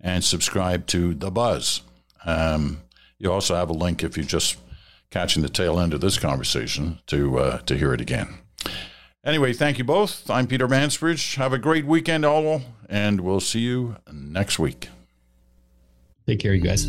[0.00, 1.82] and subscribe to The Buzz.
[2.24, 2.82] Um,
[3.18, 4.56] you also have a link if you just
[5.10, 8.38] catching the tail end of this conversation to uh, to hear it again.
[9.24, 10.30] Anyway, thank you both.
[10.30, 11.34] I'm Peter Mansbridge.
[11.36, 14.88] Have a great weekend, all, and we'll see you next week.
[16.26, 16.86] Take care, you guys.